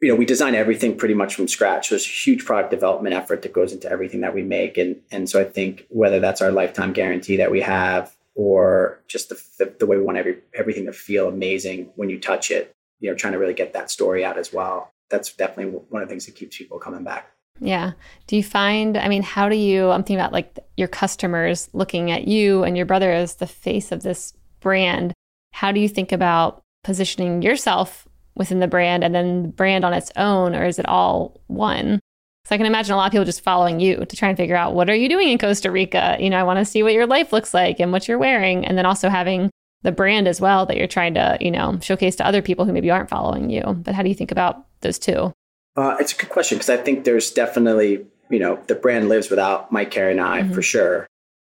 you 0.01 0.09
know 0.09 0.15
we 0.15 0.25
design 0.25 0.55
everything 0.55 0.97
pretty 0.97 1.13
much 1.13 1.35
from 1.35 1.47
scratch. 1.47 1.89
There's 1.89 2.05
a 2.05 2.09
huge 2.09 2.45
product 2.45 2.71
development 2.71 3.15
effort 3.15 3.43
that 3.43 3.53
goes 3.53 3.71
into 3.71 3.89
everything 3.89 4.21
that 4.21 4.33
we 4.33 4.43
make, 4.43 4.77
and 4.77 5.01
and 5.11 5.29
so 5.29 5.39
I 5.39 5.43
think 5.43 5.85
whether 5.89 6.19
that's 6.19 6.41
our 6.41 6.51
lifetime 6.51 6.93
guarantee 6.93 7.37
that 7.37 7.51
we 7.51 7.61
have 7.61 8.15
or 8.39 9.01
just 9.09 9.27
the, 9.27 9.43
the, 9.57 9.75
the 9.79 9.85
way 9.85 9.97
we 9.97 10.01
want 10.01 10.17
every, 10.17 10.37
everything 10.53 10.85
to 10.85 10.93
feel 10.93 11.27
amazing 11.27 11.91
when 11.97 12.09
you 12.09 12.17
touch 12.17 12.51
it, 12.51 12.71
you 13.01 13.09
know, 13.09 13.15
trying 13.15 13.33
to 13.33 13.37
really 13.37 13.53
get 13.53 13.73
that 13.73 13.91
story 13.91 14.23
out 14.23 14.37
as 14.37 14.53
well. 14.53 14.93
That's 15.09 15.33
definitely 15.33 15.77
one 15.89 16.01
of 16.01 16.07
the 16.07 16.13
things 16.13 16.25
that 16.25 16.35
keeps 16.35 16.57
people 16.57 16.79
coming 16.79 17.03
back. 17.03 17.29
Yeah. 17.59 17.91
Do 18.27 18.37
you 18.37 18.43
find, 18.43 18.95
I 18.95 19.09
mean, 19.09 19.23
how 19.23 19.49
do 19.49 19.57
you, 19.57 19.89
I'm 19.89 20.03
thinking 20.03 20.21
about 20.21 20.31
like 20.31 20.57
your 20.77 20.87
customers 20.87 21.69
looking 21.73 22.11
at 22.11 22.29
you 22.29 22.63
and 22.63 22.77
your 22.77 22.85
brother 22.85 23.11
as 23.11 23.35
the 23.35 23.45
face 23.45 23.91
of 23.91 24.03
this 24.03 24.31
brand. 24.61 25.13
How 25.51 25.73
do 25.73 25.81
you 25.81 25.89
think 25.89 26.13
about 26.13 26.61
positioning 26.85 27.41
yourself 27.41 28.07
within 28.35 28.61
the 28.61 28.69
brand 28.69 29.03
and 29.03 29.13
then 29.13 29.43
the 29.43 29.49
brand 29.49 29.83
on 29.83 29.91
its 29.91 30.13
own, 30.15 30.55
or 30.55 30.63
is 30.63 30.79
it 30.79 30.87
all 30.87 31.41
one? 31.47 31.99
So 32.45 32.55
I 32.55 32.57
can 32.57 32.65
imagine 32.65 32.93
a 32.93 32.97
lot 32.97 33.05
of 33.05 33.11
people 33.11 33.25
just 33.25 33.41
following 33.41 33.79
you 33.79 34.05
to 34.05 34.15
try 34.15 34.29
and 34.29 34.37
figure 34.37 34.55
out 34.55 34.73
what 34.73 34.89
are 34.89 34.95
you 34.95 35.07
doing 35.07 35.29
in 35.29 35.37
Costa 35.37 35.69
Rica? 35.69 36.17
You 36.19 36.29
know, 36.29 36.37
I 36.37 36.43
want 36.43 36.57
to 36.57 36.65
see 36.65 36.81
what 36.81 36.93
your 36.93 37.05
life 37.05 37.31
looks 37.31 37.53
like 37.53 37.79
and 37.79 37.91
what 37.91 38.07
you're 38.07 38.17
wearing. 38.17 38.65
And 38.65 38.77
then 38.77 38.85
also 38.85 39.09
having 39.09 39.51
the 39.83 39.91
brand 39.91 40.27
as 40.27 40.41
well 40.41 40.65
that 40.65 40.77
you're 40.77 40.87
trying 40.87 41.13
to, 41.13 41.37
you 41.39 41.51
know, 41.51 41.79
showcase 41.81 42.15
to 42.17 42.25
other 42.25 42.41
people 42.41 42.65
who 42.65 42.73
maybe 42.73 42.89
aren't 42.89 43.09
following 43.09 43.49
you. 43.49 43.61
But 43.61 43.93
how 43.93 44.03
do 44.03 44.09
you 44.09 44.15
think 44.15 44.31
about 44.31 44.65
those 44.81 44.99
two? 44.99 45.31
Uh, 45.75 45.95
it's 45.99 46.13
a 46.13 46.17
good 46.17 46.29
question 46.29 46.57
because 46.57 46.69
I 46.69 46.77
think 46.77 47.03
there's 47.03 47.31
definitely, 47.31 48.05
you 48.29 48.39
know, 48.39 48.59
the 48.67 48.75
brand 48.75 49.09
lives 49.09 49.29
without 49.29 49.71
Mike 49.71 49.91
Carey 49.91 50.11
and 50.11 50.21
I 50.21 50.41
mm-hmm. 50.41 50.53
for 50.53 50.61
sure. 50.61 51.07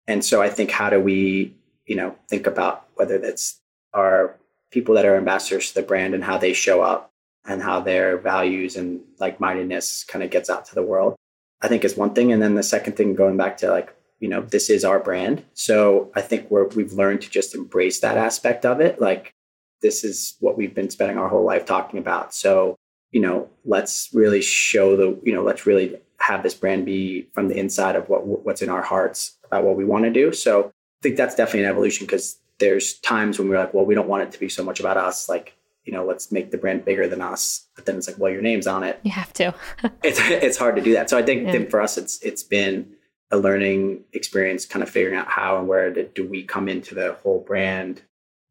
And 0.08 0.24
so 0.26 0.42
I 0.42 0.50
think 0.50 0.72
how 0.72 0.90
do 0.90 1.00
we, 1.00 1.54
you 1.86 1.96
know, 1.96 2.16
think 2.28 2.48
about 2.48 2.88
whether 2.96 3.18
that's 3.18 3.60
our 3.94 4.36
people 4.72 4.96
that 4.96 5.06
are 5.06 5.16
ambassadors 5.16 5.70
to 5.70 5.76
the 5.76 5.88
brand 5.88 6.14
and 6.14 6.24
how 6.24 6.38
they 6.38 6.54
show 6.54 6.82
up 6.82 7.12
and 7.48 7.62
how 7.62 7.80
their 7.80 8.18
values 8.18 8.76
and 8.76 9.02
like 9.20 9.40
mindedness 9.40 10.04
kind 10.04 10.24
of 10.24 10.30
gets 10.30 10.50
out 10.50 10.66
to 10.66 10.76
the 10.76 10.84
world. 10.84 11.16
I 11.62 11.68
think 11.68 11.84
is 11.84 11.98
one 11.98 12.14
thing. 12.14 12.32
And 12.32 12.42
then 12.42 12.56
the 12.56 12.64
second 12.64 12.98
thing, 12.98 13.16
going 13.16 13.38
back 13.38 13.58
to 13.58 13.72
like, 13.72 13.96
you 14.20 14.28
know, 14.28 14.42
this 14.42 14.70
is 14.70 14.86
our 14.86 15.00
brand. 15.00 15.44
So 15.54 16.12
I 16.16 16.22
think 16.22 16.52
we're, 16.52 16.68
we've 16.68 16.94
learned 16.94 17.22
to 17.22 17.30
just 17.30 17.56
embrace 17.56 18.00
that 18.02 18.18
aspect 18.18 18.66
of 18.66 18.80
it. 18.80 19.02
Like, 19.02 19.34
this 19.82 20.04
is 20.04 20.36
what 20.40 20.58
we've 20.58 20.74
been 20.74 20.90
spending 20.90 21.18
our 21.18 21.30
whole 21.30 21.44
life 21.44 21.66
talking 21.66 22.00
about. 22.00 22.34
So 22.34 22.76
you 23.12 23.22
know, 23.22 23.50
let's 23.66 24.10
really 24.14 24.42
show 24.42 24.96
the, 24.96 25.20
you 25.24 25.34
know, 25.34 25.44
let's 25.44 25.66
really 25.66 25.98
have 26.20 26.44
this 26.44 26.54
brand 26.54 26.86
be 26.86 27.28
from 27.34 27.48
the 27.48 27.58
inside 27.58 27.96
of 27.96 28.10
what 28.10 28.26
what's 28.26 28.62
in 28.62 28.70
our 28.70 28.82
hearts 28.82 29.38
about 29.44 29.64
what 29.64 29.78
we 29.78 29.86
want 29.86 30.06
to 30.06 30.12
do. 30.12 30.32
So 30.34 30.68
I 30.68 31.02
think 31.02 31.16
that's 31.16 31.36
definitely 31.36 31.64
an 31.64 31.70
evolution 31.70 32.06
because 32.06 32.40
there's 32.60 33.00
times 33.00 33.38
when 33.40 33.50
we're 33.50 33.60
like, 33.60 33.74
well, 33.74 33.86
we 33.86 33.96
don't 33.96 34.08
want 34.08 34.24
it 34.24 34.32
to 34.34 34.40
be 34.40 34.50
so 34.50 34.64
much 34.64 34.80
about 34.80 34.98
us. 34.98 35.30
Like, 35.30 35.56
you 35.88 35.94
know, 35.94 36.06
let's 36.06 36.32
make 36.32 36.52
the 36.52 36.58
brand 36.58 36.86
bigger 36.86 37.08
than 37.08 37.22
us. 37.22 37.68
But 37.76 37.86
then 37.86 37.96
it's 37.96 38.08
like, 38.08 38.20
well, 38.20 38.32
your 38.32 38.42
name's 38.42 38.68
on 38.68 38.84
it. 38.84 39.00
You 39.04 39.12
have 39.12 39.34
to. 39.34 39.56
it's 40.04 40.20
it's 40.20 40.58
hard 40.58 40.76
to 40.76 40.82
do 40.82 40.94
that. 40.94 41.10
So 41.10 41.18
I 41.18 41.24
think 41.24 41.48
yeah. 41.48 41.70
for 41.70 41.82
us, 41.82 41.98
it's 41.98 42.22
it's 42.22 42.44
been 42.44 42.94
a 43.32 43.38
learning 43.38 44.04
experience, 44.14 44.66
kind 44.66 44.84
of 44.84 44.90
figuring 44.90 45.18
out 45.18 45.28
how 45.28 45.58
and 45.58 45.68
where 45.68 45.92
do 45.92 46.28
we 46.28 46.44
come 46.44 46.70
into 46.70 46.94
the 46.94 47.18
whole 47.24 47.40
brand 47.40 48.02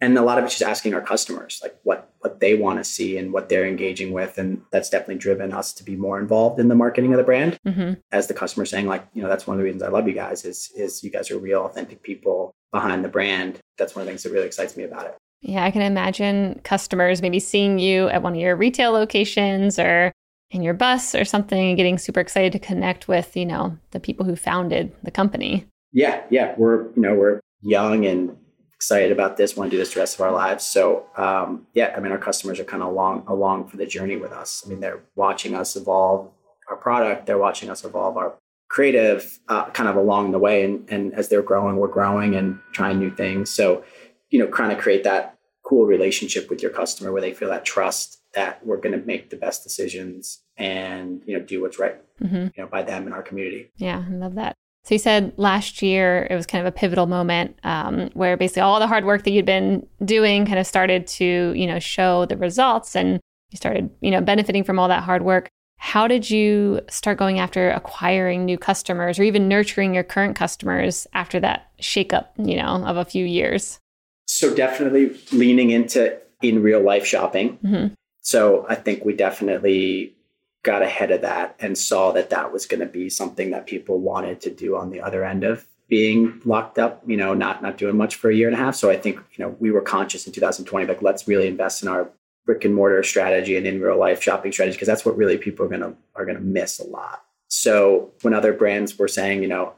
and 0.01 0.19
a 0.19 0.23
lot 0.23 0.39
of 0.39 0.45
it's 0.45 0.59
just 0.59 0.69
asking 0.69 0.95
our 0.95 1.01
customers 1.01 1.61
like 1.63 1.79
what 1.83 2.13
what 2.21 2.41
they 2.41 2.55
want 2.55 2.79
to 2.79 2.85
see 2.85 3.17
and 3.17 3.33
what 3.33 3.49
they're 3.49 3.67
engaging 3.67 4.13
with 4.13 4.39
and 4.39 4.63
that's 4.71 4.91
definitely 4.91 5.17
driven 5.17 5.53
us 5.53 5.73
to 5.73 5.85
be 5.85 5.97
more 5.97 6.19
involved 6.19 6.61
in 6.61 6.69
the 6.69 6.75
marketing 6.75 7.13
of 7.13 7.19
the 7.19 7.25
brand 7.25 7.59
mm-hmm. 7.67 7.95
as 8.13 8.27
the 8.27 8.35
customer 8.35 8.65
saying 8.67 8.87
like 8.87 9.07
you 9.15 9.23
know 9.23 9.29
that's 9.29 9.47
one 9.47 9.55
of 9.55 9.59
the 9.59 9.65
reasons 9.65 9.83
i 9.83 9.89
love 9.89 10.07
you 10.07 10.15
guys 10.15 10.45
is 10.45 10.71
is 10.75 11.03
you 11.03 11.11
guys 11.11 11.31
are 11.31 11.39
real 11.39 11.65
authentic 11.65 12.03
people 12.03 12.55
behind 12.73 13.05
the 13.05 13.09
brand 13.09 13.59
that's 13.79 13.95
one 13.95 14.03
of 14.03 14.07
the 14.07 14.11
things 14.11 14.23
that 14.23 14.33
really 14.33 14.47
excites 14.47 14.77
me 14.77 14.85
about 14.85 15.07
it 15.07 15.17
Yeah, 15.43 15.65
I 15.65 15.71
can 15.71 15.83
imagine 15.83 16.61
customers 16.65 17.23
maybe 17.23 17.41
seeing 17.41 17.79
you 17.79 18.09
at 18.09 18.23
one 18.23 18.35
of 18.35 18.41
your 18.41 18.57
retail 18.57 18.93
locations 18.93 19.79
or 19.79 20.13
in 20.51 20.63
your 20.63 20.75
bus 20.75 21.15
or 21.15 21.25
something 21.25 21.69
and 21.69 21.77
getting 21.77 21.99
super 21.99 22.21
excited 22.21 22.53
to 22.53 22.59
connect 22.59 23.09
with, 23.09 23.37
you 23.37 23.47
know, 23.47 23.77
the 23.91 24.01
people 24.01 24.25
who 24.25 24.37
founded 24.37 24.93
the 25.03 25.11
company. 25.11 25.67
Yeah, 25.93 26.23
yeah. 26.31 26.55
We're, 26.57 26.85
you 26.93 27.03
know, 27.03 27.15
we're 27.15 27.41
young 27.63 28.07
and 28.07 28.37
excited 28.77 29.11
about 29.11 29.37
this, 29.37 29.57
want 29.57 29.71
to 29.71 29.77
do 29.77 29.79
this 29.79 29.95
the 29.95 30.01
rest 30.01 30.17
of 30.17 30.21
our 30.21 30.33
lives. 30.33 30.63
So 30.63 31.07
um, 31.17 31.67
yeah, 31.73 31.95
I 31.97 32.01
mean 32.01 32.13
our 32.13 32.19
customers 32.19 32.61
are 32.61 32.65
kind 32.65 32.83
of 32.83 32.91
along 32.91 33.25
along 33.27 33.69
for 33.69 33.79
the 33.79 33.87
journey 33.87 34.17
with 34.17 34.33
us. 34.33 34.63
I 34.65 34.69
mean, 34.69 34.81
they're 34.81 35.01
watching 35.15 35.55
us 35.55 35.77
evolve 35.77 36.31
our 36.69 36.77
product, 36.77 37.27
they're 37.27 37.39
watching 37.39 37.71
us 37.71 37.85
evolve 37.85 38.17
our 38.17 38.35
creative 38.69 39.39
uh, 39.49 39.71
kind 39.71 39.89
of 39.89 39.97
along 39.97 40.33
the 40.33 40.39
way. 40.39 40.65
And, 40.65 40.89
and 40.91 41.15
as 41.15 41.29
they're 41.29 41.43
growing, 41.43 41.77
we're 41.77 41.89
growing 41.89 42.35
and 42.35 42.59
trying 42.73 42.99
new 42.99 43.11
things. 43.11 43.51
So, 43.51 43.85
you 44.31 44.39
know, 44.39 44.49
kind 44.49 44.73
of 44.73 44.79
create 44.79 45.05
that 45.05 45.37
cool 45.67 45.85
relationship 45.85 46.49
with 46.49 46.63
your 46.63 46.71
customer 46.71 47.13
where 47.13 47.21
they 47.21 47.35
feel 47.35 47.49
that 47.49 47.65
trust 47.65 48.21
that 48.35 48.65
we're 48.65 48.77
going 48.77 48.99
to 48.99 49.05
make 49.05 49.31
the 49.31 49.37
best 49.37 49.65
decisions 49.65 50.43
and 50.57 51.23
you 51.27 51.37
know 51.37 51.45
do 51.45 51.61
what's 51.61 51.79
right 51.79 51.97
mm-hmm. 52.23 52.37
you 52.37 52.53
know 52.59 52.67
by 52.67 52.83
them 52.83 53.07
in 53.07 53.13
our 53.13 53.23
community. 53.23 53.71
Yeah 53.77 54.05
i 54.09 54.15
love 54.15 54.37
that. 54.37 54.55
So 54.85 54.95
you 54.95 55.01
said 55.01 55.33
last 55.37 55.83
year 55.83 56.29
it 56.31 56.37
was 56.37 56.47
kind 56.47 56.65
of 56.65 56.73
a 56.73 56.77
pivotal 56.77 57.07
moment 57.07 57.59
um, 57.65 58.11
where 58.15 58.37
basically 58.37 58.63
all 58.63 58.79
the 58.79 58.87
hard 58.87 59.05
work 59.05 59.25
that 59.25 59.33
you'd 59.33 59.45
been 59.45 59.85
doing 60.05 60.47
kind 60.47 60.61
of 60.61 60.67
started 60.67 61.09
to 61.09 61.53
you 61.57 61.67
know 61.67 61.81
show 61.81 62.27
the 62.27 62.37
results 62.37 62.95
and 62.95 63.19
you 63.51 63.57
started 63.57 63.91
you 64.01 64.13
know 64.13 64.21
benefiting 64.21 64.63
from 64.63 64.79
all 64.79 64.89
that 64.89 65.03
hard 65.03 65.23
work. 65.23 65.49
How 65.79 66.09
did 66.09 66.31
you 66.31 66.81
start 66.89 67.19
going 67.19 67.39
after 67.39 67.71
acquiring 67.71 68.45
new 68.45 68.57
customers 68.57 69.19
or 69.19 69.25
even 69.25 69.49
nurturing 69.49 69.95
your 69.95 70.05
current 70.05 70.37
customers 70.37 71.07
after 71.13 71.41
that 71.41 71.71
shakeup 71.83 72.29
you 72.39 72.57
know 72.57 72.85
of 72.85 72.97
a 72.97 73.05
few 73.05 73.25
years 73.25 73.81
so 74.27 74.55
definitely 74.55 75.19
leaning 75.33 75.71
into 75.71 76.19
in 76.43 76.63
real 76.63 76.81
life 76.81 77.07
shopping 77.07 77.59
mm-hmm. 77.59 77.95
So 78.27 78.67
I 78.69 78.75
think 78.75 79.05
we 79.05 79.15
definitely 79.15 80.17
got 80.65 80.83
ahead 80.83 81.13
of 81.13 81.21
that 81.21 81.55
and 81.61 81.79
saw 81.79 82.11
that 82.11 82.31
that 82.31 82.53
was 82.53 82.67
going 82.67 82.81
to 82.81 82.87
be 82.87 83.09
something 83.09 83.53
that 83.53 83.69
people 83.69 84.01
wanted 84.01 84.41
to 84.41 84.51
do 84.51 84.77
on 84.77 84.91
the 84.91 85.01
other 85.01 85.25
end 85.25 85.45
of 85.45 85.65
being 85.89 86.43
locked 86.45 86.77
up, 86.77 87.05
you 87.07 87.17
know, 87.17 87.35
not 87.35 87.63
not 87.63 87.79
doing 87.79 87.97
much 87.97 88.17
for 88.17 88.29
a 88.29 88.35
year 88.35 88.49
and 88.49 88.57
a 88.57 88.59
half. 88.59 88.75
So 88.75 88.91
I 88.91 88.97
think, 88.97 89.21
you 89.35 89.45
know, 89.45 89.55
we 89.61 89.71
were 89.71 89.81
conscious 89.81 90.27
in 90.27 90.33
2020 90.33 90.87
like 90.87 91.03
let's 91.03 91.29
really 91.29 91.47
invest 91.47 91.85
in 91.85 91.89
our 91.89 92.11
brick 92.45 92.65
and 92.65 92.75
mortar 92.75 93.05
strategy 93.05 93.57
and 93.57 93.65
in 93.65 93.81
real 93.81 93.97
life 93.97 94.21
shopping 94.21 94.51
strategy 94.51 94.75
because 94.75 94.89
that's 94.89 95.05
what 95.05 95.17
really 95.17 95.39
people 95.39 95.65
are 95.65 95.69
going 95.69 95.83
to 95.83 95.95
are 96.17 96.25
going 96.25 96.37
to 96.37 96.43
miss 96.43 96.81
a 96.81 96.85
lot. 96.85 97.23
So 97.47 98.11
when 98.23 98.35
other 98.35 98.53
brands 98.53 98.99
were 98.99 99.07
saying, 99.07 99.43
you 99.43 99.49
know, 99.49 99.75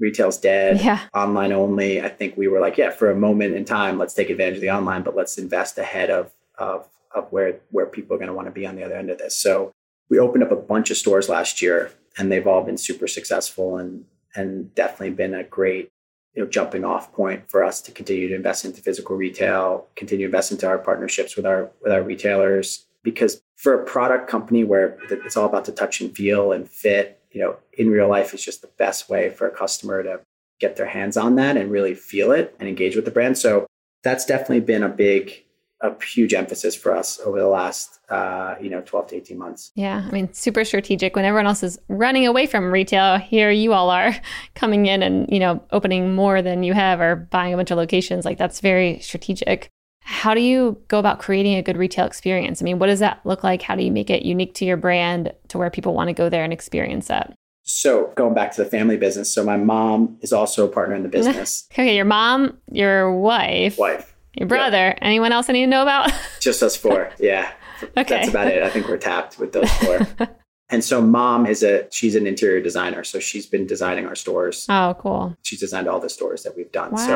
retail's 0.00 0.38
dead, 0.38 0.80
yeah. 0.80 1.00
online 1.14 1.52
only, 1.52 2.00
I 2.00 2.08
think 2.08 2.36
we 2.36 2.48
were 2.48 2.60
like, 2.60 2.78
yeah, 2.78 2.90
for 2.90 3.10
a 3.10 3.16
moment 3.16 3.54
in 3.54 3.64
time, 3.64 3.98
let's 3.98 4.14
take 4.14 4.30
advantage 4.30 4.56
of 4.56 4.62
the 4.62 4.70
online, 4.70 5.02
but 5.02 5.14
let's 5.14 5.38
invest 5.38 5.78
ahead 5.78 6.10
of 6.10 6.32
of 6.58 6.88
of 7.14 7.30
where 7.32 7.60
where 7.70 7.86
people 7.86 8.14
are 8.14 8.18
going 8.18 8.28
to 8.28 8.34
want 8.34 8.46
to 8.46 8.52
be 8.52 8.66
on 8.66 8.76
the 8.76 8.82
other 8.82 8.94
end 8.94 9.10
of 9.10 9.18
this. 9.18 9.36
So 9.36 9.72
we 10.08 10.18
opened 10.18 10.42
up 10.42 10.50
a 10.50 10.56
bunch 10.56 10.90
of 10.90 10.96
stores 10.96 11.28
last 11.28 11.62
year, 11.62 11.92
and 12.18 12.32
they've 12.32 12.46
all 12.46 12.62
been 12.62 12.78
super 12.78 13.06
successful 13.06 13.76
and 13.76 14.04
and 14.34 14.74
definitely 14.74 15.10
been 15.10 15.34
a 15.34 15.44
great 15.44 15.90
you 16.34 16.42
know 16.42 16.48
jumping 16.48 16.84
off 16.84 17.12
point 17.12 17.50
for 17.50 17.64
us 17.64 17.80
to 17.82 17.92
continue 17.92 18.28
to 18.28 18.34
invest 18.34 18.64
into 18.64 18.80
physical 18.80 19.16
retail, 19.16 19.86
continue 19.96 20.26
to 20.26 20.28
invest 20.28 20.50
into 20.50 20.66
our 20.66 20.78
partnerships 20.78 21.36
with 21.36 21.46
our 21.46 21.70
with 21.82 21.92
our 21.92 22.02
retailers. 22.02 22.86
Because 23.02 23.40
for 23.56 23.80
a 23.80 23.84
product 23.84 24.28
company 24.28 24.62
where 24.62 24.98
it's 25.10 25.36
all 25.36 25.46
about 25.46 25.64
the 25.64 25.72
touch 25.72 26.02
and 26.02 26.14
feel 26.14 26.52
and 26.52 26.68
fit, 26.68 27.19
you 27.32 27.40
know, 27.40 27.56
in 27.72 27.90
real 27.90 28.08
life 28.08 28.34
is 28.34 28.44
just 28.44 28.62
the 28.62 28.70
best 28.78 29.08
way 29.08 29.30
for 29.30 29.46
a 29.46 29.50
customer 29.50 30.02
to 30.02 30.20
get 30.58 30.76
their 30.76 30.86
hands 30.86 31.16
on 31.16 31.36
that 31.36 31.56
and 31.56 31.70
really 31.70 31.94
feel 31.94 32.32
it 32.32 32.54
and 32.58 32.68
engage 32.68 32.96
with 32.96 33.04
the 33.04 33.10
brand. 33.10 33.38
So 33.38 33.66
that's 34.02 34.24
definitely 34.24 34.60
been 34.60 34.82
a 34.82 34.88
big 34.88 35.44
a 35.82 36.04
huge 36.04 36.34
emphasis 36.34 36.76
for 36.76 36.94
us 36.94 37.18
over 37.24 37.38
the 37.38 37.48
last 37.48 38.00
uh, 38.10 38.54
you 38.60 38.68
know 38.68 38.82
12 38.82 39.06
to 39.08 39.16
18 39.16 39.38
months. 39.38 39.72
Yeah 39.74 40.04
i 40.06 40.10
mean 40.10 40.32
super 40.32 40.64
strategic 40.64 41.16
when 41.16 41.24
everyone 41.24 41.46
else 41.46 41.62
is 41.62 41.78
running 41.88 42.26
away 42.26 42.46
from 42.46 42.70
retail. 42.70 43.18
Here 43.18 43.50
you 43.50 43.72
all 43.72 43.88
are 43.90 44.14
coming 44.54 44.86
in 44.86 45.02
and 45.02 45.26
you 45.30 45.38
know 45.38 45.62
opening 45.72 46.14
more 46.14 46.42
than 46.42 46.62
you 46.62 46.74
have 46.74 47.00
or 47.00 47.16
buying 47.16 47.54
a 47.54 47.56
bunch 47.56 47.70
of 47.70 47.78
locations. 47.78 48.24
Like 48.24 48.36
that's 48.36 48.60
very 48.60 49.00
strategic 49.00 49.70
how 50.10 50.34
do 50.34 50.40
you 50.40 50.76
go 50.88 50.98
about 50.98 51.18
creating 51.18 51.54
a 51.54 51.62
good 51.62 51.76
retail 51.76 52.04
experience 52.04 52.60
i 52.60 52.64
mean 52.64 52.78
what 52.78 52.86
does 52.86 52.98
that 52.98 53.20
look 53.24 53.44
like 53.44 53.62
how 53.62 53.74
do 53.74 53.82
you 53.82 53.92
make 53.92 54.10
it 54.10 54.22
unique 54.22 54.54
to 54.54 54.64
your 54.64 54.76
brand 54.76 55.32
to 55.48 55.56
where 55.56 55.70
people 55.70 55.94
want 55.94 56.08
to 56.08 56.14
go 56.14 56.28
there 56.28 56.44
and 56.44 56.52
experience 56.52 57.06
that 57.06 57.32
so 57.62 58.12
going 58.16 58.34
back 58.34 58.50
to 58.50 58.62
the 58.62 58.68
family 58.68 58.96
business 58.96 59.32
so 59.32 59.44
my 59.44 59.56
mom 59.56 60.18
is 60.20 60.32
also 60.32 60.64
a 60.64 60.68
partner 60.68 60.94
in 60.94 61.02
the 61.02 61.08
business 61.08 61.66
okay 61.72 61.96
your 61.96 62.04
mom 62.04 62.56
your 62.70 63.12
wife 63.12 63.78
wife 63.78 64.10
your 64.34 64.48
brother. 64.48 64.88
Yep. 64.88 64.98
Anyone 65.02 65.32
else 65.32 65.48
I 65.48 65.52
need 65.52 65.62
to 65.62 65.66
know 65.66 65.82
about? 65.82 66.12
Just 66.40 66.62
us 66.62 66.76
four. 66.76 67.10
Yeah. 67.18 67.50
okay. 67.82 68.04
That's 68.04 68.28
about 68.28 68.48
it. 68.48 68.62
I 68.62 68.70
think 68.70 68.88
we're 68.88 68.96
tapped 68.96 69.38
with 69.38 69.52
those 69.52 69.70
four. 69.72 70.06
and 70.68 70.84
so 70.84 71.02
mom 71.02 71.46
is 71.46 71.62
a 71.62 71.88
she's 71.90 72.14
an 72.14 72.26
interior 72.26 72.60
designer. 72.60 73.02
So 73.04 73.18
she's 73.18 73.46
been 73.46 73.66
designing 73.66 74.06
our 74.06 74.14
stores. 74.14 74.66
Oh, 74.68 74.94
cool. 74.98 75.36
She's 75.42 75.60
designed 75.60 75.88
all 75.88 76.00
the 76.00 76.10
stores 76.10 76.42
that 76.44 76.56
we've 76.56 76.70
done. 76.70 76.92
Wow. 76.92 77.06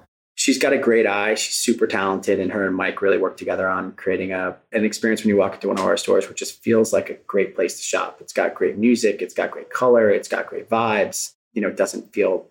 So 0.00 0.04
she's 0.44 0.58
got 0.58 0.74
a 0.74 0.78
great 0.78 1.06
eye. 1.06 1.34
She's 1.36 1.56
super 1.56 1.86
talented, 1.86 2.38
and 2.38 2.52
her 2.52 2.66
and 2.66 2.76
Mike 2.76 3.00
really 3.00 3.16
work 3.16 3.38
together 3.38 3.66
on 3.66 3.92
creating 3.92 4.32
a 4.32 4.54
an 4.72 4.84
experience 4.84 5.22
when 5.22 5.30
you 5.30 5.38
walk 5.38 5.54
into 5.54 5.68
one 5.68 5.78
of 5.78 5.86
our 5.86 5.96
stores, 5.96 6.28
which 6.28 6.38
just 6.38 6.62
feels 6.62 6.92
like 6.92 7.08
a 7.08 7.14
great 7.26 7.54
place 7.54 7.78
to 7.78 7.82
shop. 7.82 8.18
It's 8.20 8.34
got 8.34 8.54
great 8.54 8.76
music, 8.76 9.22
it's 9.22 9.32
got 9.32 9.50
great 9.50 9.70
color, 9.70 10.10
it's 10.10 10.28
got 10.28 10.46
great 10.46 10.68
vibes. 10.68 11.32
You 11.54 11.62
know, 11.62 11.68
it 11.68 11.78
doesn't 11.78 12.12
feel 12.12 12.46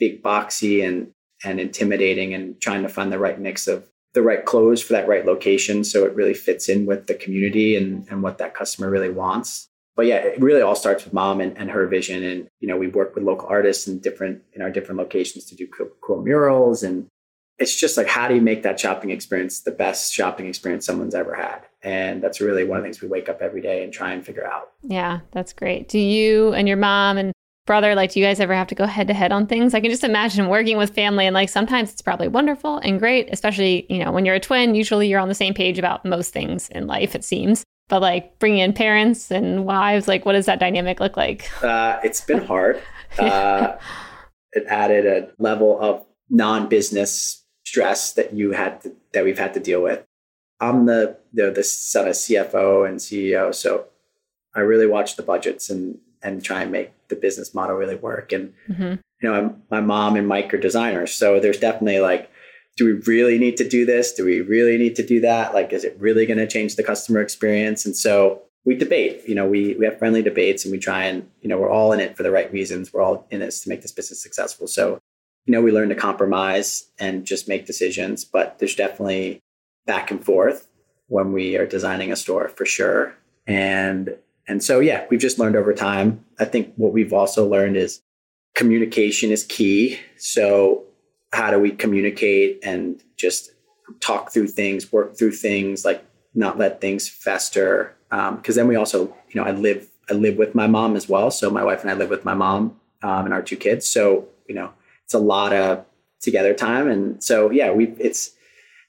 big 0.00 0.20
boxy 0.20 0.84
and 0.84 1.12
and 1.44 1.60
intimidating 1.60 2.34
and 2.34 2.60
trying 2.60 2.82
to 2.82 2.88
find 2.88 3.12
the 3.12 3.20
right 3.20 3.38
mix 3.38 3.68
of 3.68 3.88
the 4.14 4.22
right 4.22 4.44
clothes 4.44 4.82
for 4.82 4.94
that 4.94 5.06
right 5.06 5.24
location 5.24 5.84
so 5.84 6.04
it 6.04 6.14
really 6.16 6.34
fits 6.34 6.68
in 6.68 6.86
with 6.86 7.06
the 7.06 7.14
community 7.14 7.76
and, 7.76 8.08
and 8.10 8.22
what 8.24 8.38
that 8.38 8.54
customer 8.54 8.90
really 8.90 9.10
wants 9.10 9.68
but 9.94 10.06
yeah 10.06 10.16
it 10.16 10.40
really 10.40 10.62
all 10.62 10.74
starts 10.74 11.04
with 11.04 11.12
mom 11.12 11.40
and, 11.40 11.56
and 11.56 11.70
her 11.70 11.86
vision 11.86 12.24
and 12.24 12.48
you 12.58 12.66
know 12.66 12.76
we 12.76 12.88
work 12.88 13.14
with 13.14 13.22
local 13.22 13.46
artists 13.48 13.86
in 13.86 14.00
different 14.00 14.42
in 14.54 14.62
our 14.62 14.70
different 14.70 14.98
locations 14.98 15.44
to 15.44 15.54
do 15.54 15.68
cool, 15.68 15.90
cool 16.00 16.22
murals 16.22 16.82
and 16.82 17.06
it's 17.58 17.74
just 17.74 17.96
like 17.96 18.06
how 18.06 18.28
do 18.28 18.34
you 18.34 18.40
make 18.40 18.62
that 18.62 18.78
shopping 18.78 19.10
experience 19.10 19.60
the 19.60 19.70
best 19.70 20.12
shopping 20.12 20.46
experience 20.46 20.86
someone's 20.86 21.14
ever 21.14 21.34
had 21.34 21.60
and 21.82 22.22
that's 22.22 22.40
really 22.40 22.64
one 22.64 22.78
of 22.78 22.82
the 22.82 22.86
things 22.86 23.00
we 23.02 23.08
wake 23.08 23.28
up 23.28 23.40
every 23.40 23.60
day 23.60 23.82
and 23.82 23.92
try 23.92 24.12
and 24.12 24.24
figure 24.24 24.46
out 24.46 24.72
yeah 24.82 25.20
that's 25.32 25.52
great 25.52 25.88
do 25.88 25.98
you 25.98 26.52
and 26.54 26.68
your 26.68 26.76
mom 26.76 27.18
and 27.18 27.32
brother, 27.68 27.94
like, 27.94 28.10
do 28.10 28.18
you 28.18 28.24
guys 28.24 28.40
ever 28.40 28.54
have 28.54 28.66
to 28.66 28.74
go 28.74 28.86
head 28.86 29.06
to 29.08 29.14
head 29.14 29.30
on 29.30 29.46
things? 29.46 29.74
I 29.74 29.80
can 29.80 29.90
just 29.90 30.02
imagine 30.02 30.48
working 30.48 30.78
with 30.78 30.94
family 30.94 31.26
and 31.26 31.34
like 31.34 31.50
sometimes 31.50 31.92
it's 31.92 32.00
probably 32.00 32.26
wonderful 32.26 32.78
and 32.78 32.98
great, 32.98 33.28
especially, 33.30 33.84
you 33.90 34.02
know, 34.02 34.10
when 34.10 34.24
you're 34.24 34.36
a 34.36 34.40
twin, 34.40 34.74
usually 34.74 35.06
you're 35.06 35.20
on 35.20 35.28
the 35.28 35.34
same 35.34 35.52
page 35.52 35.78
about 35.78 36.02
most 36.02 36.32
things 36.32 36.70
in 36.70 36.86
life, 36.86 37.14
it 37.14 37.22
seems. 37.22 37.64
But 37.88 38.00
like 38.00 38.38
bringing 38.38 38.60
in 38.60 38.72
parents 38.72 39.30
and 39.30 39.66
wives, 39.66 40.08
like, 40.08 40.24
what 40.24 40.32
does 40.32 40.46
that 40.46 40.58
dynamic 40.58 40.98
look 40.98 41.18
like? 41.18 41.50
Uh, 41.62 42.00
it's 42.02 42.22
been 42.22 42.42
hard. 42.42 42.80
uh, 43.18 43.76
it 44.52 44.64
added 44.66 45.04
a 45.04 45.30
level 45.38 45.78
of 45.78 46.06
non 46.30 46.70
business 46.70 47.44
stress 47.68 48.12
that 48.12 48.32
you 48.34 48.52
had 48.52 48.80
to, 48.82 48.92
that 49.12 49.24
we've 49.24 49.38
had 49.38 49.54
to 49.54 49.60
deal 49.60 49.82
with. 49.82 50.04
I'm 50.60 50.86
the, 50.86 51.18
the, 51.32 51.50
the 51.50 51.62
son 51.62 52.08
of 52.08 52.14
CFO 52.14 52.88
and 52.88 52.98
CEO. 52.98 53.54
So 53.54 53.86
I 54.54 54.60
really 54.60 54.86
watch 54.86 55.16
the 55.16 55.22
budgets 55.22 55.70
and 55.70 55.98
and 56.22 56.42
try 56.42 56.62
and 56.62 56.72
make 56.72 56.90
the 57.08 57.14
business 57.16 57.54
model 57.54 57.76
really 57.76 57.94
work. 57.94 58.32
And 58.32 58.52
mm-hmm. 58.68 58.82
you 58.82 58.98
know, 59.22 59.34
I'm, 59.34 59.62
my 59.70 59.80
mom 59.80 60.16
and 60.16 60.26
Mike 60.26 60.52
are 60.52 60.58
designers, 60.58 61.12
so 61.12 61.38
there's 61.38 61.60
definitely 61.60 62.00
like, 62.00 62.30
do 62.76 62.84
we 62.84 62.92
really 62.92 63.38
need 63.38 63.56
to 63.58 63.68
do 63.68 63.84
this? 63.84 64.12
Do 64.12 64.24
we 64.24 64.40
really 64.40 64.78
need 64.78 64.96
to 64.96 65.06
do 65.06 65.20
that? 65.20 65.54
Like, 65.54 65.72
is 65.72 65.84
it 65.84 65.96
really 65.98 66.26
going 66.26 66.38
to 66.38 66.46
change 66.46 66.76
the 66.76 66.82
customer 66.82 67.20
experience? 67.20 67.84
And 67.84 67.96
so 67.96 68.42
we 68.64 68.76
debate. 68.76 69.22
You 69.26 69.34
know, 69.34 69.46
we 69.46 69.74
we 69.74 69.84
have 69.84 69.98
friendly 69.98 70.22
debates, 70.22 70.64
and 70.64 70.72
we 70.72 70.78
try 70.78 71.04
and 71.04 71.28
you 71.40 71.48
know 71.48 71.58
we're 71.58 71.70
all 71.70 71.92
in 71.92 72.00
it 72.00 72.16
for 72.16 72.22
the 72.22 72.30
right 72.30 72.52
reasons. 72.52 72.92
We're 72.92 73.02
all 73.02 73.26
in 73.30 73.40
this 73.40 73.62
to 73.62 73.68
make 73.68 73.82
this 73.82 73.92
business 73.92 74.22
successful. 74.22 74.66
So 74.66 74.98
you 75.48 75.52
know, 75.52 75.62
we 75.62 75.72
learn 75.72 75.88
to 75.88 75.94
compromise 75.94 76.90
and 76.98 77.24
just 77.24 77.48
make 77.48 77.64
decisions. 77.64 78.22
But 78.22 78.58
there's 78.58 78.74
definitely 78.74 79.40
back 79.86 80.10
and 80.10 80.22
forth 80.22 80.68
when 81.06 81.32
we 81.32 81.56
are 81.56 81.64
designing 81.64 82.12
a 82.12 82.16
store 82.16 82.48
for 82.48 82.66
sure. 82.66 83.16
And 83.46 84.14
and 84.46 84.62
so, 84.62 84.78
yeah, 84.80 85.06
we've 85.10 85.20
just 85.20 85.38
learned 85.38 85.56
over 85.56 85.72
time. 85.72 86.24
I 86.38 86.44
think 86.44 86.74
what 86.76 86.92
we've 86.92 87.14
also 87.14 87.48
learned 87.48 87.78
is 87.78 88.02
communication 88.54 89.30
is 89.30 89.44
key. 89.44 89.98
So, 90.18 90.84
how 91.32 91.50
do 91.50 91.58
we 91.58 91.70
communicate 91.70 92.60
and 92.62 93.02
just 93.16 93.50
talk 94.00 94.32
through 94.32 94.48
things, 94.48 94.92
work 94.92 95.16
through 95.16 95.32
things, 95.32 95.82
like 95.82 96.04
not 96.34 96.58
let 96.58 96.82
things 96.82 97.08
fester? 97.08 97.96
Because 98.10 98.30
um, 98.30 98.42
then 98.54 98.68
we 98.68 98.76
also, 98.76 99.14
you 99.30 99.40
know, 99.40 99.44
I 99.44 99.52
live 99.52 99.88
I 100.10 100.12
live 100.12 100.36
with 100.36 100.54
my 100.54 100.66
mom 100.66 100.94
as 100.94 101.08
well. 101.08 101.30
So 101.30 101.48
my 101.48 101.64
wife 101.64 101.80
and 101.80 101.90
I 101.90 101.94
live 101.94 102.10
with 102.10 102.26
my 102.26 102.34
mom 102.34 102.78
um, 103.02 103.24
and 103.24 103.32
our 103.32 103.42
two 103.42 103.56
kids. 103.56 103.88
So 103.88 104.28
you 104.46 104.54
know, 104.54 104.72
it's 105.08 105.14
a 105.14 105.18
lot 105.18 105.54
of 105.54 105.86
together 106.20 106.52
time, 106.52 106.86
and 106.86 107.24
so 107.24 107.50
yeah, 107.50 107.72
we 107.72 107.86
it's 107.98 108.32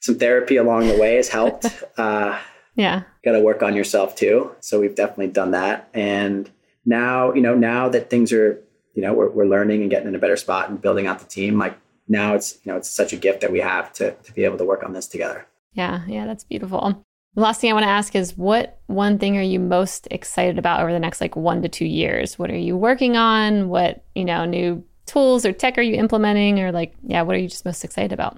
some 0.02 0.20
therapy 0.20 0.58
along 0.58 0.90
the 0.90 0.98
way 0.98 1.16
has 1.16 1.30
helped. 1.30 1.66
Uh, 1.98 2.40
yeah. 2.76 3.04
Got 3.26 3.34
to 3.34 3.42
work 3.42 3.62
on 3.62 3.76
yourself 3.76 4.16
too. 4.16 4.56
So 4.62 4.80
we've 4.80 4.96
definitely 4.96 5.28
done 5.28 5.52
that. 5.52 5.90
And 5.94 6.50
now, 6.86 7.34
you 7.34 7.42
know, 7.42 7.54
now 7.54 7.90
that 7.90 8.10
things 8.10 8.32
are, 8.32 8.64
you 8.94 9.02
know, 9.02 9.12
we're, 9.12 9.30
we're 9.30 9.48
learning 9.48 9.82
and 9.82 9.90
getting 9.90 10.08
in 10.08 10.16
a 10.16 10.20
better 10.20 10.38
spot 10.38 10.70
and 10.70 10.82
building 10.82 11.06
out 11.06 11.20
the 11.20 11.26
team, 11.26 11.60
like 11.60 11.78
now 12.08 12.36
it's 12.36 12.58
you 12.64 12.72
know 12.72 12.78
it's 12.78 12.90
such 12.90 13.12
a 13.12 13.18
gift 13.18 13.42
that 13.42 13.52
we 13.52 13.60
have 13.60 13.92
to 13.94 14.12
to 14.12 14.32
be 14.32 14.46
able 14.46 14.58
to 14.58 14.64
work 14.64 14.84
on 14.84 14.94
this 14.94 15.08
together. 15.08 15.46
Yeah, 15.74 16.06
yeah, 16.08 16.26
that's 16.26 16.46
beautiful. 16.46 17.06
The 17.36 17.42
last 17.42 17.62
thing 17.62 17.70
I 17.70 17.74
want 17.74 17.84
to 17.84 17.90
ask 17.90 18.16
is 18.16 18.38
what 18.38 18.80
one 18.88 19.20
thing 19.20 19.38
are 19.38 19.42
you 19.42 19.60
most 19.60 20.08
excited 20.10 20.58
about 20.58 20.82
over 20.82 20.92
the 20.92 21.00
next 21.00 21.22
like 21.22 21.36
1 21.36 21.62
to 21.62 21.70
2 21.70 21.86
years? 21.86 22.40
What 22.40 22.50
are 22.50 22.58
you 22.58 22.76
working 22.76 23.18
on? 23.18 23.70
What, 23.70 24.04
you 24.16 24.26
know, 24.26 24.46
new 24.46 24.84
tools 25.10 25.46
or 25.46 25.52
tech 25.52 25.78
are 25.78 25.82
you 25.82 25.96
implementing 25.96 26.60
or 26.60 26.72
like 26.72 26.94
yeah, 27.04 27.22
what 27.22 27.36
are 27.36 27.40
you 27.40 27.50
just 27.50 27.66
most 27.66 27.84
excited 27.84 28.14
about? 28.14 28.38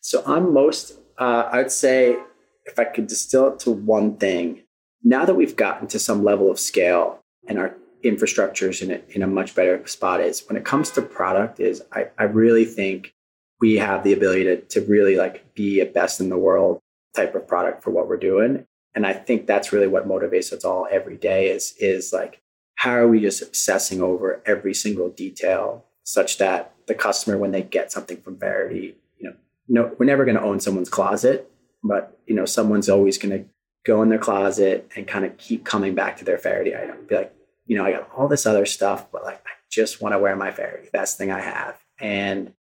So 0.00 0.22
I'm 0.26 0.52
most 0.52 0.98
uh, 1.18 1.48
I'd 1.52 1.72
say 1.72 2.16
if 2.64 2.78
I 2.78 2.84
could 2.84 3.06
distill 3.06 3.52
it 3.52 3.60
to 3.60 3.70
one 3.70 4.16
thing, 4.16 4.62
now 5.02 5.24
that 5.24 5.34
we've 5.34 5.56
gotten 5.56 5.86
to 5.88 5.98
some 5.98 6.24
level 6.24 6.50
of 6.50 6.58
scale 6.58 7.20
and 7.48 7.58
our 7.58 7.76
infrastructure 8.02 8.70
is 8.70 8.82
in 8.82 8.90
a, 8.90 9.00
in 9.10 9.22
a 9.22 9.26
much 9.26 9.54
better 9.54 9.84
spot 9.86 10.20
is 10.20 10.46
when 10.48 10.56
it 10.56 10.64
comes 10.64 10.90
to 10.92 11.02
product 11.02 11.60
is 11.60 11.82
I, 11.92 12.08
I 12.18 12.24
really 12.24 12.64
think 12.64 13.14
we 13.60 13.76
have 13.76 14.04
the 14.04 14.12
ability 14.12 14.44
to, 14.44 14.60
to 14.60 14.80
really 14.82 15.16
like 15.16 15.54
be 15.54 15.80
a 15.80 15.86
best 15.86 16.20
in 16.20 16.28
the 16.28 16.36
world 16.36 16.80
type 17.14 17.34
of 17.34 17.48
product 17.48 17.82
for 17.82 17.90
what 17.90 18.08
we're 18.08 18.18
doing. 18.18 18.66
And 18.94 19.06
I 19.06 19.12
think 19.12 19.46
that's 19.46 19.72
really 19.72 19.86
what 19.86 20.08
motivates 20.08 20.52
us 20.52 20.64
all 20.64 20.86
every 20.90 21.16
day 21.16 21.48
is, 21.48 21.74
is 21.78 22.12
like, 22.12 22.40
how 22.76 22.92
are 22.92 23.08
we 23.08 23.20
just 23.20 23.42
obsessing 23.42 24.02
over 24.02 24.42
every 24.44 24.74
single 24.74 25.08
detail 25.08 25.85
such 26.06 26.38
that 26.38 26.72
the 26.86 26.94
customer, 26.94 27.36
when 27.36 27.50
they 27.50 27.62
get 27.62 27.90
something 27.90 28.16
from 28.18 28.38
Faherty, 28.38 28.94
you 29.18 29.28
know, 29.28 29.36
no, 29.68 29.96
we're 29.98 30.06
never 30.06 30.24
going 30.24 30.36
to 30.36 30.42
own 30.42 30.60
someone's 30.60 30.88
closet, 30.88 31.50
but 31.82 32.16
you 32.26 32.34
know, 32.34 32.44
someone's 32.44 32.88
always 32.88 33.18
going 33.18 33.36
to 33.36 33.44
go 33.84 34.02
in 34.02 34.08
their 34.08 34.18
closet 34.18 34.88
and 34.94 35.08
kind 35.08 35.24
of 35.24 35.36
keep 35.36 35.64
coming 35.64 35.96
back 35.96 36.16
to 36.16 36.24
their 36.24 36.38
Faherty 36.38 36.76
item. 36.76 37.06
Be 37.08 37.16
like, 37.16 37.34
you 37.66 37.76
know, 37.76 37.84
I 37.84 37.90
got 37.90 38.08
all 38.16 38.28
this 38.28 38.46
other 38.46 38.64
stuff, 38.66 39.10
but 39.10 39.24
like, 39.24 39.42
I 39.46 39.50
just 39.68 40.00
want 40.00 40.14
to 40.14 40.18
wear 40.20 40.36
my 40.36 40.52
Faherty, 40.52 40.88
best 40.92 41.18
thing 41.18 41.32
I 41.32 41.40
have. 41.40 41.76
And 41.98 42.52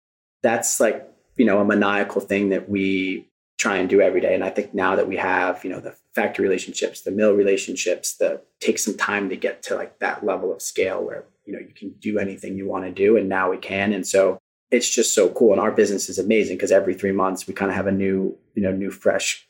that's 0.43 0.81
like, 0.81 1.07
you 1.37 1.45
know, 1.45 1.61
a 1.61 1.65
maniacal 1.67 2.23
thing 2.23 2.49
that 2.49 2.71
we 2.71 3.29
try 3.59 3.77
and 3.77 3.91
do 3.91 4.01
every 4.01 4.23
day. 4.23 4.35
And 4.35 4.43
I 4.43 4.49
think 4.49 4.73
now 4.73 4.97
that 4.97 5.07
we 5.07 5.17
have, 5.17 5.65
you 5.65 5.71
know, 5.71 5.81
the 5.81 5.95
factory 6.15 6.45
relationships, 6.45 7.03
the 7.03 7.11
mill 7.11 7.35
relationships, 7.35 8.15
the 8.15 8.41
take 8.61 8.79
some 8.79 8.97
time 8.97 9.29
to 9.29 9.37
get 9.37 9.63
to 9.65 9.75
like 9.75 9.99
that 9.99 10.25
level 10.25 10.51
of 10.51 10.63
scale 10.63 11.05
where, 11.05 11.25
you 11.45 11.53
know, 11.53 11.59
you 11.59 11.75
can 11.75 11.91
do 12.01 12.19
anything 12.19 12.57
you 12.57 12.67
want 12.69 12.85
to 12.85 12.91
do. 12.91 13.17
And 13.17 13.29
now 13.29 13.51
we 13.51 13.59
can. 13.59 13.93
And 13.93 14.07
so 14.07 14.39
it's 14.71 14.89
just 14.89 15.15
so 15.15 15.29
cool. 15.29 15.53
And 15.53 15.61
our 15.61 15.73
business 15.73 16.09
is 16.09 16.19
amazing 16.19 16.57
because 16.57 16.73
every 16.73 16.95
three 16.95 17.13
months 17.13 17.47
we 17.47 17.55
kind 17.55 17.71
of 17.71 17.77
have 17.77 17.87
a 17.87 17.93
new, 17.93 18.37
you 18.55 18.63
know, 18.63 18.73
new 18.73 18.91
fresh, 18.91 19.47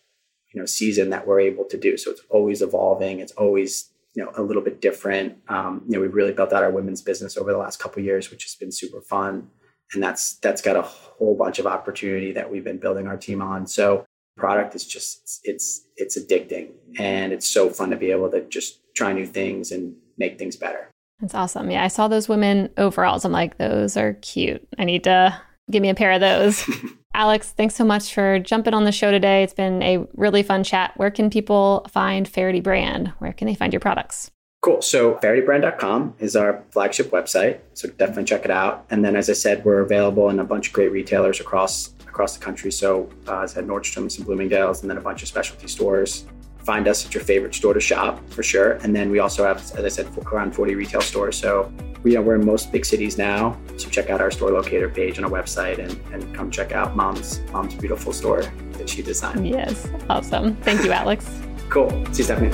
you 0.53 0.61
know, 0.61 0.67
season 0.67 1.11
that 1.11 1.27
we're 1.27 1.41
able 1.41 1.65
to 1.67 1.77
do. 1.77 1.97
So 1.97 2.11
it's 2.11 2.23
always 2.31 2.63
evolving. 2.63 3.21
It's 3.21 3.33
always, 3.33 3.91
you 4.15 4.25
know, 4.25 4.33
a 4.37 4.43
little 4.43 4.63
bit 4.63 4.81
different. 4.81 5.39
Um, 5.49 5.83
you 5.87 5.95
know, 5.95 6.01
we've 6.01 6.15
really 6.15 6.33
built 6.33 6.53
out 6.53 6.63
our 6.63 6.71
women's 6.71 7.03
business 7.03 7.37
over 7.37 7.53
the 7.53 7.59
last 7.59 7.79
couple 7.79 8.03
years, 8.03 8.31
which 8.31 8.45
has 8.45 8.55
been 8.55 8.73
super 8.73 9.01
fun 9.01 9.51
and 9.93 10.03
that's 10.03 10.35
that's 10.35 10.63
got 10.63 10.77
a 10.77 10.83
whole 10.83 11.37
bunch 11.37 11.59
of 11.59 11.67
opportunity 11.67 12.33
that 12.33 12.51
we've 12.51 12.65
been 12.65 12.79
building 12.79 13.07
our 13.07 13.17
team 13.17 13.43
on 13.43 13.67
so 13.67 14.05
product 14.37 14.75
is 14.75 14.87
just 14.87 15.41
it's 15.45 15.87
it's 15.97 16.19
addicting 16.19 16.71
and 16.99 17.33
it's 17.33 17.49
so 17.49 17.69
fun 17.69 17.91
to 17.91 17.97
be 17.97 18.11
able 18.11 18.31
to 18.31 18.43
just 18.49 18.81
try 18.95 19.13
new 19.13 19.27
things 19.27 19.71
and 19.71 19.95
make 20.19 20.39
things 20.39 20.57
better 20.57 20.91
that's 21.25 21.35
awesome 21.35 21.71
yeah 21.71 21.83
i 21.83 21.89
saw 21.89 22.07
those 22.07 22.29
women 22.29 22.69
overalls 22.77 23.25
i'm 23.25 23.33
like 23.33 23.57
those 23.57 23.97
are 23.97 24.13
cute 24.21 24.67
i 24.79 24.85
need 24.85 25.03
to 25.05 25.35
give 25.71 25.81
me 25.81 25.89
a 25.89 25.95
pair 25.95 26.13
of 26.13 26.21
those 26.21 26.69
alex 27.15 27.51
thanks 27.53 27.75
so 27.75 27.85
much 27.85 28.13
for 28.13 28.39
jumping 28.39 28.75
on 28.75 28.85
the 28.85 28.93
show 28.93 29.11
today 29.11 29.43
it's 29.43 29.55
been 29.55 29.83
a 29.83 30.07
really 30.13 30.43
fun 30.43 30.63
chat 30.63 30.93
where 30.97 31.11
can 31.11 31.31
people 31.31 31.87
find 31.89 32.29
Faherty 32.29 32.61
brand 32.61 33.09
where 33.21 33.33
can 33.33 33.47
they 33.47 33.55
find 33.55 33.73
your 33.73 33.81
products 33.81 34.31
Cool. 34.61 34.81
So 34.81 35.17
fahertybrand.com 35.17 36.15
is 36.21 36.35
our 36.37 36.65
flagship 36.71 37.11
website. 37.11 37.61
So 37.75 37.87
definitely 37.87 38.25
check 38.25 38.47
it 38.47 38.51
out. 38.51 38.87
And 38.89 39.05
then, 39.05 39.15
as 39.15 39.29
I 39.29 39.35
said, 39.35 39.63
we're 39.63 39.81
available 39.81 40.31
in 40.31 40.39
a 40.39 40.45
bunch 40.45 40.69
of 40.69 40.73
great 40.73 40.91
retailers 40.91 41.39
across 41.39 41.93
across 42.09 42.35
the 42.35 42.43
country. 42.43 42.73
So 42.73 43.11
uh, 43.29 43.41
as 43.41 43.53
I 43.53 43.55
said, 43.57 43.67
Nordstrom's 43.67 44.17
and 44.17 44.25
Bloomingdale's, 44.25 44.81
and 44.81 44.89
then 44.89 44.97
a 44.97 45.03
bunch 45.03 45.21
of 45.21 45.29
specialty 45.29 45.69
stores. 45.69 46.25
Find 46.65 46.89
us 46.89 47.05
at 47.05 47.13
your 47.13 47.23
favorite 47.23 47.55
store 47.55 47.75
to 47.75 47.81
shop 47.81 48.27
for 48.31 48.43
sure. 48.43 48.73
And 48.83 48.97
then 48.97 49.11
we 49.11 49.19
also 49.19 49.45
have, 49.45 49.59
as 49.59 49.85
I 49.85 49.89
said, 49.89 50.09
around 50.33 50.55
40 50.55 50.75
retail 50.75 51.03
stores. 51.03 51.37
So 51.37 51.71
we 52.03 52.17
are, 52.17 52.23
we're 52.23 52.37
in 52.37 52.47
most 52.47 52.73
big 52.73 52.87
cities 52.87 53.19
now. 53.19 53.59
So 53.77 53.91
check 53.91 54.09
out 54.09 54.23
our 54.23 54.31
store 54.31 54.51
locator 54.51 54.89
page 54.89 55.19
on 55.19 55.25
our 55.25 55.31
website 55.31 55.79
and, 55.79 56.01
and 56.13 56.35
come 56.35 56.51
check 56.51 56.73
out 56.73 56.97
mom's 56.97 57.41
mom's 57.53 57.75
beautiful 57.75 58.13
store 58.15 58.43
that 58.73 58.89
she 58.89 59.03
designed. 59.03 59.47
Yes. 59.47 59.89
Awesome. 60.09 60.57
Thank 60.57 60.85
you, 60.85 60.93
Alex. 60.93 61.31
cool. 61.69 61.91
See 62.13 62.19
you, 62.19 62.25
Stephanie. 62.25 62.51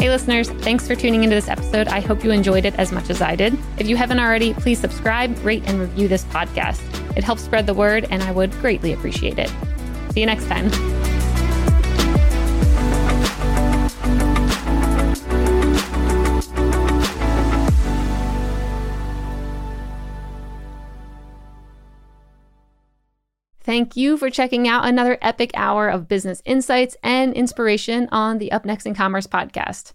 Hey, 0.00 0.10
listeners, 0.10 0.50
thanks 0.50 0.86
for 0.86 0.96
tuning 0.96 1.22
into 1.22 1.36
this 1.36 1.48
episode. 1.48 1.88
I 1.88 2.00
hope 2.00 2.24
you 2.24 2.32
enjoyed 2.32 2.64
it 2.64 2.74
as 2.74 2.90
much 2.90 3.08
as 3.08 3.22
I 3.22 3.36
did. 3.36 3.56
If 3.78 3.88
you 3.88 3.96
haven't 3.96 4.18
already, 4.18 4.52
please 4.52 4.80
subscribe, 4.80 5.42
rate, 5.44 5.62
and 5.66 5.80
review 5.80 6.08
this 6.08 6.24
podcast. 6.24 6.93
It 7.16 7.24
helps 7.24 7.42
spread 7.42 7.66
the 7.66 7.74
word, 7.74 8.06
and 8.10 8.22
I 8.22 8.32
would 8.32 8.52
greatly 8.60 8.92
appreciate 8.92 9.38
it. 9.38 9.50
See 10.12 10.20
you 10.20 10.26
next 10.26 10.46
time. 10.46 10.70
Thank 23.64 23.96
you 23.96 24.18
for 24.18 24.28
checking 24.28 24.68
out 24.68 24.86
another 24.86 25.16
epic 25.22 25.50
hour 25.54 25.88
of 25.88 26.06
business 26.06 26.42
insights 26.44 26.96
and 27.02 27.32
inspiration 27.32 28.08
on 28.12 28.36
the 28.36 28.52
Up 28.52 28.66
Next 28.66 28.84
in 28.84 28.94
Commerce 28.94 29.26
podcast. 29.26 29.94